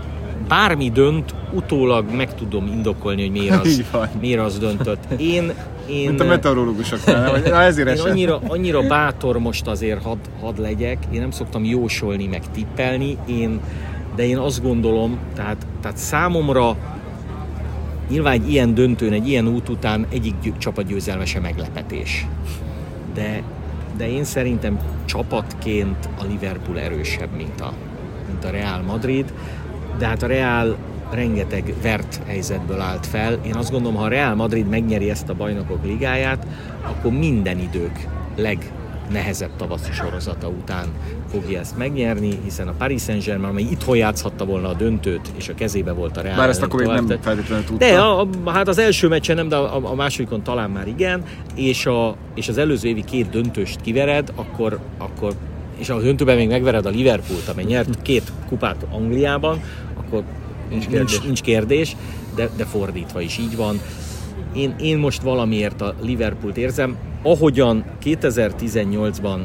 bármi 0.47 0.89
dönt, 0.89 1.35
utólag 1.53 2.11
meg 2.15 2.35
tudom 2.35 2.67
indokolni, 2.67 3.21
hogy 3.21 3.31
miért 3.31 3.65
az, 3.65 3.83
miért 4.21 4.39
az 4.41 4.57
döntött. 4.57 5.03
Én, 5.17 5.53
én, 5.89 6.07
Mint 6.07 6.19
a 6.19 6.25
meteorológusoknál, 6.25 7.31
nem? 7.31 7.53
ezért 7.53 7.89
én 7.89 7.99
annyira, 7.99 8.39
annyira 8.47 8.87
bátor 8.87 9.39
most 9.39 9.67
azért 9.67 10.03
had, 10.03 10.17
had 10.41 10.59
legyek, 10.59 10.97
én 11.11 11.19
nem 11.19 11.31
szoktam 11.31 11.63
jósolni, 11.63 12.27
meg 12.27 12.51
tippelni, 12.51 13.17
én, 13.25 13.59
de 14.15 14.25
én 14.27 14.37
azt 14.37 14.61
gondolom, 14.61 15.17
tehát, 15.35 15.65
tehát 15.81 15.97
számomra 15.97 16.75
nyilván 18.09 18.33
egy 18.33 18.51
ilyen 18.51 18.73
döntőn, 18.73 19.13
egy 19.13 19.27
ilyen 19.27 19.47
út 19.47 19.69
után 19.69 20.05
egyik 20.09 20.35
csapat 20.57 20.85
győzelme 20.85 21.25
sem 21.25 21.41
meglepetés. 21.41 22.25
De 23.13 23.43
de 23.99 24.09
én 24.09 24.23
szerintem 24.23 24.79
csapatként 25.05 26.09
a 26.19 26.23
Liverpool 26.23 26.79
erősebb, 26.79 27.35
mint 27.35 27.61
a, 27.61 27.73
mint 28.27 28.45
a 28.45 28.49
Real 28.49 28.81
Madrid, 28.81 29.33
de 29.97 30.07
hát 30.07 30.23
a 30.23 30.27
Real 30.27 30.77
rengeteg 31.11 31.73
vert 31.81 32.19
helyzetből 32.25 32.79
állt 32.79 33.05
fel. 33.05 33.39
Én 33.45 33.55
azt 33.55 33.71
gondolom, 33.71 33.97
ha 33.97 34.03
a 34.03 34.07
Real 34.07 34.35
Madrid 34.35 34.67
megnyeri 34.67 35.09
ezt 35.09 35.29
a 35.29 35.33
bajnokok 35.33 35.85
ligáját, 35.85 36.47
akkor 36.83 37.11
minden 37.11 37.59
idők 37.59 38.07
leg 38.35 38.71
nehezebb 39.11 39.55
tavaszi 39.55 39.91
sorozata 39.91 40.47
után 40.47 40.87
fogja 41.31 41.59
ezt 41.59 41.77
megnyerni, 41.77 42.39
hiszen 42.43 42.67
a 42.67 42.73
Paris 42.77 43.01
Saint-Germain, 43.01 43.49
amely 43.49 43.63
itthon 43.71 43.97
játszhatta 43.97 44.45
volna 44.45 44.67
a 44.67 44.73
döntőt, 44.73 45.31
és 45.37 45.49
a 45.49 45.53
kezébe 45.53 45.91
volt 45.91 46.17
a 46.17 46.21
Real. 46.21 46.37
Bár 46.37 46.49
ezt 46.49 46.61
akkor 46.61 46.79
még 46.79 46.89
nem 46.89 47.07
feltétlenül 47.21 47.65
tudta. 47.65 47.85
De 47.85 47.99
a, 47.99 48.27
a, 48.43 48.49
hát 48.49 48.67
az 48.67 48.77
első 48.77 49.07
meccsen 49.07 49.35
nem, 49.35 49.47
de 49.47 49.55
a, 49.55 49.89
a 49.91 49.95
másodikon 49.95 50.43
talán 50.43 50.69
már 50.69 50.87
igen, 50.87 51.23
és, 51.55 51.85
a, 51.85 52.15
és 52.35 52.47
az 52.47 52.57
előző 52.57 52.87
évi 52.87 53.03
két 53.03 53.29
döntőst 53.29 53.81
kivered, 53.81 54.31
akkor, 54.35 54.79
akkor 54.97 55.33
és 55.77 55.89
a 55.89 56.01
döntőben 56.01 56.35
még 56.35 56.47
megvered 56.47 56.85
a 56.85 56.89
Liverpoolt, 56.89 57.47
amely 57.47 57.63
nyert 57.63 58.01
két 58.01 58.31
kupát 58.47 58.85
Angliában, 58.91 59.61
akkor 59.97 60.23
nincs 60.69 60.87
kérdés, 60.87 61.11
nincs, 61.11 61.25
nincs 61.25 61.41
kérdés 61.41 61.95
de, 62.35 62.49
de 62.57 62.65
fordítva 62.65 63.21
is 63.21 63.37
így 63.37 63.55
van. 63.55 63.79
Én, 64.53 64.75
én 64.79 64.97
most 64.97 65.21
valamiért 65.21 65.81
a 65.81 65.95
Liverpoolt 66.01 66.57
érzem, 66.57 66.97
ahogyan 67.21 67.83
2018-ban 68.03 69.39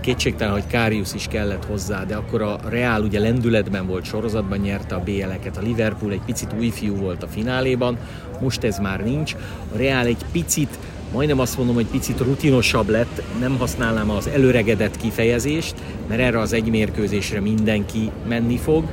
kétségtelen, 0.00 0.52
hogy 0.52 0.66
Karius 0.70 1.14
is 1.14 1.26
kellett 1.28 1.64
hozzá, 1.64 2.04
de 2.04 2.14
akkor 2.14 2.42
a 2.42 2.60
Real 2.68 3.02
ugye 3.02 3.20
lendületben 3.20 3.86
volt 3.86 4.04
sorozatban, 4.04 4.58
nyerte 4.58 4.94
a 4.94 5.02
BL-eket, 5.04 5.56
a 5.56 5.60
Liverpool 5.60 6.12
egy 6.12 6.22
picit 6.26 6.54
új 6.58 6.68
fiú 6.68 6.96
volt 6.96 7.22
a 7.22 7.26
fináléban, 7.26 7.96
most 8.40 8.64
ez 8.64 8.78
már 8.78 9.04
nincs. 9.04 9.34
A 9.74 9.76
Real 9.76 10.06
egy 10.06 10.24
picit 10.32 10.78
majdnem 11.12 11.38
azt 11.38 11.56
mondom, 11.56 11.74
hogy 11.74 11.86
picit 11.86 12.20
rutinosabb 12.20 12.88
lett, 12.88 13.22
nem 13.40 13.58
használnám 13.58 14.10
az 14.10 14.28
előregedett 14.28 14.96
kifejezést, 14.96 15.74
mert 16.08 16.20
erre 16.20 16.38
az 16.38 16.52
egy 16.52 16.70
mérkőzésre 16.70 17.40
mindenki 17.40 18.10
menni 18.28 18.56
fog. 18.56 18.84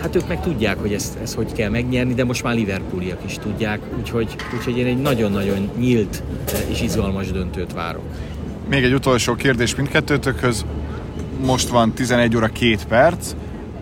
Hát 0.00 0.16
ők 0.16 0.28
meg 0.28 0.40
tudják, 0.40 0.78
hogy 0.78 0.92
ezt, 0.92 1.18
ezt 1.22 1.34
hogy 1.34 1.52
kell 1.52 1.70
megnyerni, 1.70 2.14
de 2.14 2.24
most 2.24 2.42
már 2.42 2.54
Liverpooliak 2.54 3.20
is 3.26 3.34
tudják, 3.34 3.80
úgyhogy, 3.98 4.36
úgyhogy 4.54 4.78
én 4.78 4.86
egy 4.86 5.00
nagyon-nagyon 5.00 5.70
nyílt 5.78 6.22
és 6.68 6.82
izgalmas 6.82 7.30
döntőt 7.30 7.72
várok. 7.72 8.02
Még 8.68 8.84
egy 8.84 8.92
utolsó 8.92 9.34
kérdés 9.34 9.74
mindkettőtökhöz. 9.74 10.64
Most 11.44 11.68
van 11.68 11.92
11 11.92 12.36
óra 12.36 12.46
2 12.46 12.76
perc. 12.88 13.34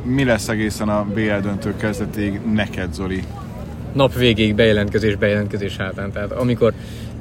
Mi 0.02 0.24
lesz 0.24 0.48
egészen 0.48 0.88
a 0.88 1.06
BL 1.14 1.40
döntő 1.42 1.76
kezdetig 1.76 2.40
neked, 2.54 2.94
Zoli? 2.94 3.22
Nap 3.92 4.14
végéig 4.14 4.54
bejelentkezés, 4.54 5.16
bejelentkezés 5.16 5.76
hátán. 5.76 6.12
Tehát 6.12 6.32
amikor 6.32 6.72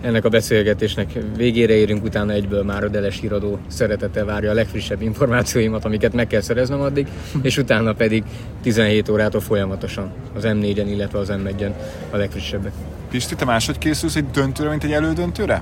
ennek 0.05 0.25
a 0.25 0.29
beszélgetésnek 0.29 1.11
végére 1.37 1.73
érünk, 1.73 2.03
utána 2.03 2.31
egyből 2.31 2.63
már 2.63 2.83
a 2.83 2.87
Deles 2.87 3.19
híradó 3.19 3.59
szeretettel 3.67 4.25
várja 4.25 4.51
a 4.51 4.53
legfrissebb 4.53 5.01
információimat, 5.01 5.85
amiket 5.85 6.13
meg 6.13 6.27
kell 6.27 6.41
szereznem 6.41 6.81
addig, 6.81 7.07
és 7.41 7.57
utána 7.57 7.93
pedig 7.93 8.23
17 8.61 9.09
órától 9.09 9.41
folyamatosan 9.41 10.11
az 10.35 10.43
M4-en, 10.45 10.85
illetve 10.87 11.19
az 11.19 11.31
M1-en 11.31 11.71
a 12.11 12.17
legfrissebbek. 12.17 12.71
Pisti, 13.09 13.35
te 13.35 13.45
máshogy 13.45 13.77
készülsz 13.77 14.15
egy 14.15 14.25
döntőre, 14.33 14.69
mint 14.69 14.83
egy 14.83 14.91
elődöntőre? 14.91 15.61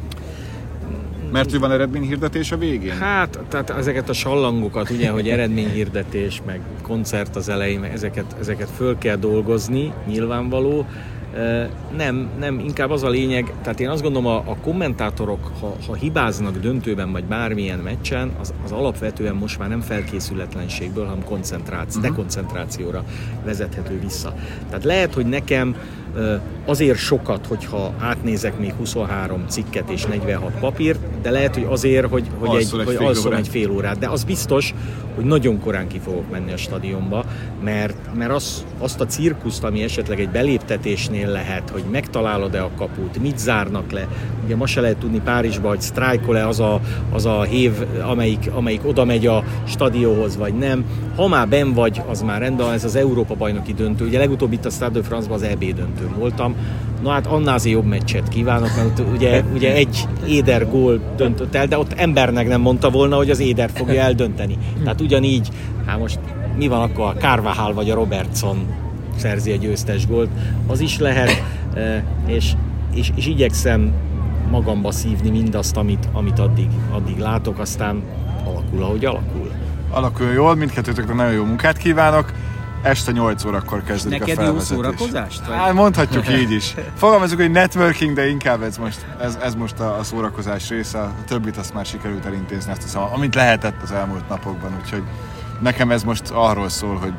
Mert 1.32 1.52
hogy 1.52 1.60
van 1.60 1.72
eredményhirdetés 1.72 2.52
a 2.52 2.58
végén? 2.58 2.98
Hát, 2.98 3.40
tehát 3.50 3.70
ezeket 3.70 4.10
a 4.10 4.14
sallangokat, 4.14 4.90
ugye, 4.90 5.10
hogy 5.10 5.30
eredményhirdetés, 5.30 6.42
meg 6.46 6.60
koncert 6.82 7.36
az 7.36 7.50
elején, 7.50 7.80
meg 7.80 7.94
ezeket, 7.94 8.36
ezeket 8.40 8.70
föl 8.76 8.98
kell 8.98 9.16
dolgozni, 9.16 9.94
nyilvánvaló. 10.08 10.86
Nem, 11.98 12.30
nem, 12.39 12.60
inkább 12.60 12.89
az 12.89 13.04
a 13.04 13.10
lényeg, 13.10 13.54
tehát 13.62 13.80
én 13.80 13.89
azt 13.89 14.02
gondolom 14.02 14.32
a, 14.32 14.36
a 14.36 14.58
kommentátorok, 14.62 15.52
ha, 15.60 15.76
ha 15.88 15.93
hibáznak 15.93 16.58
döntőben 16.58 17.12
vagy 17.12 17.24
bármilyen 17.24 17.80
meccsen, 17.80 18.32
az, 18.39 18.54
az 18.63 18.72
alapvetően 18.72 19.36
most 19.36 19.60
már 19.60 19.69
nem 19.69 19.82
felkészületlenségből, 19.82 21.06
hanem 21.06 21.24
koncentráció, 21.24 22.00
uh-huh. 22.00 22.15
dekoncentrációra 22.15 23.04
vezethető 23.46 24.00
vissza. 24.00 24.34
Tehát 24.69 24.84
lehet, 24.84 25.13
hogy 25.13 25.26
nekem 25.26 25.76
azért 26.65 26.97
sokat, 26.97 27.45
hogyha 27.45 27.93
átnézek 27.99 28.60
még 28.60 28.73
23 28.73 29.43
cikket 29.47 29.89
és 29.89 30.06
46 30.06 30.52
papírt, 30.60 30.99
de 31.21 31.30
lehet, 31.30 31.54
hogy 31.54 31.65
azért, 31.69 32.08
hogy, 32.08 32.28
hogy, 32.39 32.56
egy, 32.56 32.69
egy, 32.80 32.86
hogy 32.86 32.95
alszom 32.95 33.34
egy 33.34 33.47
fél 33.47 33.71
órát. 33.71 33.99
De 33.99 34.08
az 34.08 34.23
biztos, 34.23 34.73
hogy 35.15 35.26
nagyon 35.26 35.60
korán 35.60 35.88
ki 35.88 35.99
fogok 35.99 36.32
menni 36.32 36.52
a 36.52 36.58
stadionba, 36.58 37.26
mert, 37.63 38.15
mert 38.15 38.32
az, 38.32 38.65
azt 38.80 39.02
a 39.02 39.06
cirkuszt, 39.06 39.63
ami 39.63 39.84
esetleg 39.84 40.19
egy 40.19 40.30
beléptetésnél 40.30 41.30
lehet, 41.30 41.69
hogy 41.69 41.84
megtalálod-e 41.91 42.63
a 42.63 42.69
kaput, 42.78 43.21
mit 43.21 43.38
zárnak 43.38 43.91
le. 43.91 44.08
Ugye 44.45 44.56
ma 44.56 44.65
se 44.65 44.82
lehet 44.82 44.97
tudni 44.97 45.19
Párizsba, 45.19 45.67
hogy 45.67 45.82
sztrájkol-e 45.82 46.47
az 46.47 46.60
a, 46.60 46.80
az 47.12 47.26
a 47.26 47.41
hév, 47.41 47.71
amelyik, 48.02 48.49
amelyik 48.54 48.82
oda 48.86 49.06
megy 49.06 49.28
a 49.28 49.43
stadionhoz, 49.67 50.38
vagy 50.38 50.54
nem. 50.54 50.86
Ha 51.15 51.28
már 51.28 51.47
ben 51.47 51.73
vagy, 51.73 52.02
az 52.10 52.21
már 52.21 52.41
rendben, 52.41 52.71
ez 52.71 52.84
az 52.84 52.95
Európa 52.95 53.36
bajnoki 53.36 53.73
döntő. 53.73 54.06
Ugye 54.06 54.17
legutóbb 54.17 54.54
itt 54.54 54.65
a 54.65 54.69
Stade 54.69 54.99
de 54.99 55.06
France-ban 55.06 55.38
az 55.38 55.43
EB 55.43 55.63
döntőn 56.04 56.20
voltam. 56.20 56.56
Na 57.02 57.10
hát 57.12 57.28
annál 57.28 57.54
azért 57.54 57.76
jobb 57.76 57.86
meccset 57.86 58.28
kívánok, 58.28 58.76
mert 58.76 59.02
ugye, 59.13 59.44
ugye 59.54 59.74
egy 59.74 60.08
éder 60.28 60.70
gól 60.70 61.00
döntött 61.16 61.56
el, 61.56 61.68
de 61.68 61.78
ott 61.78 61.94
embernek 61.94 62.48
nem 62.48 62.62
mondta 62.62 62.89
volna, 62.89 63.16
hogy 63.16 63.30
az 63.30 63.39
éder 63.39 63.70
fogja 63.74 64.02
eldönteni. 64.02 64.58
Tehát 64.84 65.02
ugyanígy, 65.02 65.50
hát 65.86 66.00
most 66.00 66.20
mi 66.58 66.68
van 66.68 66.82
akkor 66.82 67.06
a 67.06 67.13
Carvajal 67.20 67.74
vagy 67.74 67.89
a 67.89 67.96
Robertson 67.96 68.66
szerzi 69.16 69.52
a 69.52 69.56
győztes 69.56 70.08
gólt, 70.08 70.30
az 70.68 70.80
is 70.80 71.00
lehet, 71.00 71.44
e, 71.74 72.04
és, 72.26 72.52
és, 72.94 73.12
és 73.16 73.28
igyekszem 73.28 73.94
magamba 74.50 74.92
szívni 74.92 75.30
mindazt, 75.30 75.78
amit, 75.78 76.10
amit 76.12 76.39
addig, 76.39 76.68
addig 76.92 77.18
látok, 77.18 77.60
aztán 77.60 78.02
alakul, 78.46 78.84
ahogy 78.84 79.06
alakul. 79.06 79.52
Alakul 79.89 80.28
jól, 80.28 80.56
mindkettőtöknek 80.56 81.16
nagyon 81.16 81.34
jó 81.34 81.44
munkát 81.44 81.78
kívánok 81.78 82.32
este 82.84 83.12
8 83.12 83.46
órakor 83.46 83.84
kezdődik 83.84 84.19
Neked 84.19 84.38
a 84.38 84.41
felvezetés. 84.41 84.69
jó 84.69 84.84
szórakozást? 84.84 85.46
Vagy? 85.46 85.56
Hát 85.56 85.74
mondhatjuk 85.74 86.30
így 86.39 86.52
is. 86.52 86.76
Fogalmazunk, 86.98 87.41
hogy 87.41 87.52
networking, 87.52 88.15
de 88.15 88.30
inkább 88.30 88.62
ez 88.63 88.78
most, 88.78 89.06
ez, 89.22 89.38
ez 89.41 89.56
most 89.56 89.80
a, 89.80 89.98
a 89.98 90.04
szórakozás 90.04 90.69
része. 90.69 91.00
A 91.00 91.12
többit 91.28 91.58
azt 91.58 91.74
már 91.74 91.86
sikerült 91.86 92.26
elintézni, 92.26 92.72
azt 92.72 92.82
hiszem, 92.82 93.02
amit 93.13 93.36
lehetett 93.36 93.82
az 93.84 93.91
elmúlt 93.91 94.30
napokban. 94.30 94.72
Úgyhogy 94.84 95.04
nekem 95.60 95.91
ez 95.91 96.04
most 96.04 96.30
arról 96.34 96.69
szól, 96.69 96.96
hogy 96.96 97.13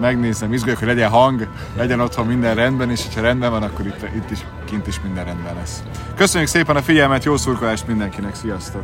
megnézem, 0.00 0.52
izguljak, 0.52 0.78
hogy 0.78 0.88
legyen 0.88 1.10
hang, 1.10 1.48
legyen 1.76 2.00
otthon 2.00 2.26
minden 2.26 2.54
rendben, 2.54 2.90
és 2.90 3.02
ha 3.14 3.20
rendben 3.20 3.50
van, 3.50 3.62
akkor 3.62 3.86
itt, 3.86 4.02
itt 4.14 4.30
is, 4.30 4.38
kint 4.64 4.86
is 4.86 5.00
minden 5.00 5.24
rendben 5.24 5.54
lesz. 5.54 5.82
Köszönjük 6.16 6.48
szépen 6.50 6.76
a 6.76 6.82
figyelmet, 6.82 7.24
jó 7.24 7.36
szurkolást 7.36 7.86
mindenkinek, 7.86 8.34
sziasztok! 8.34 8.82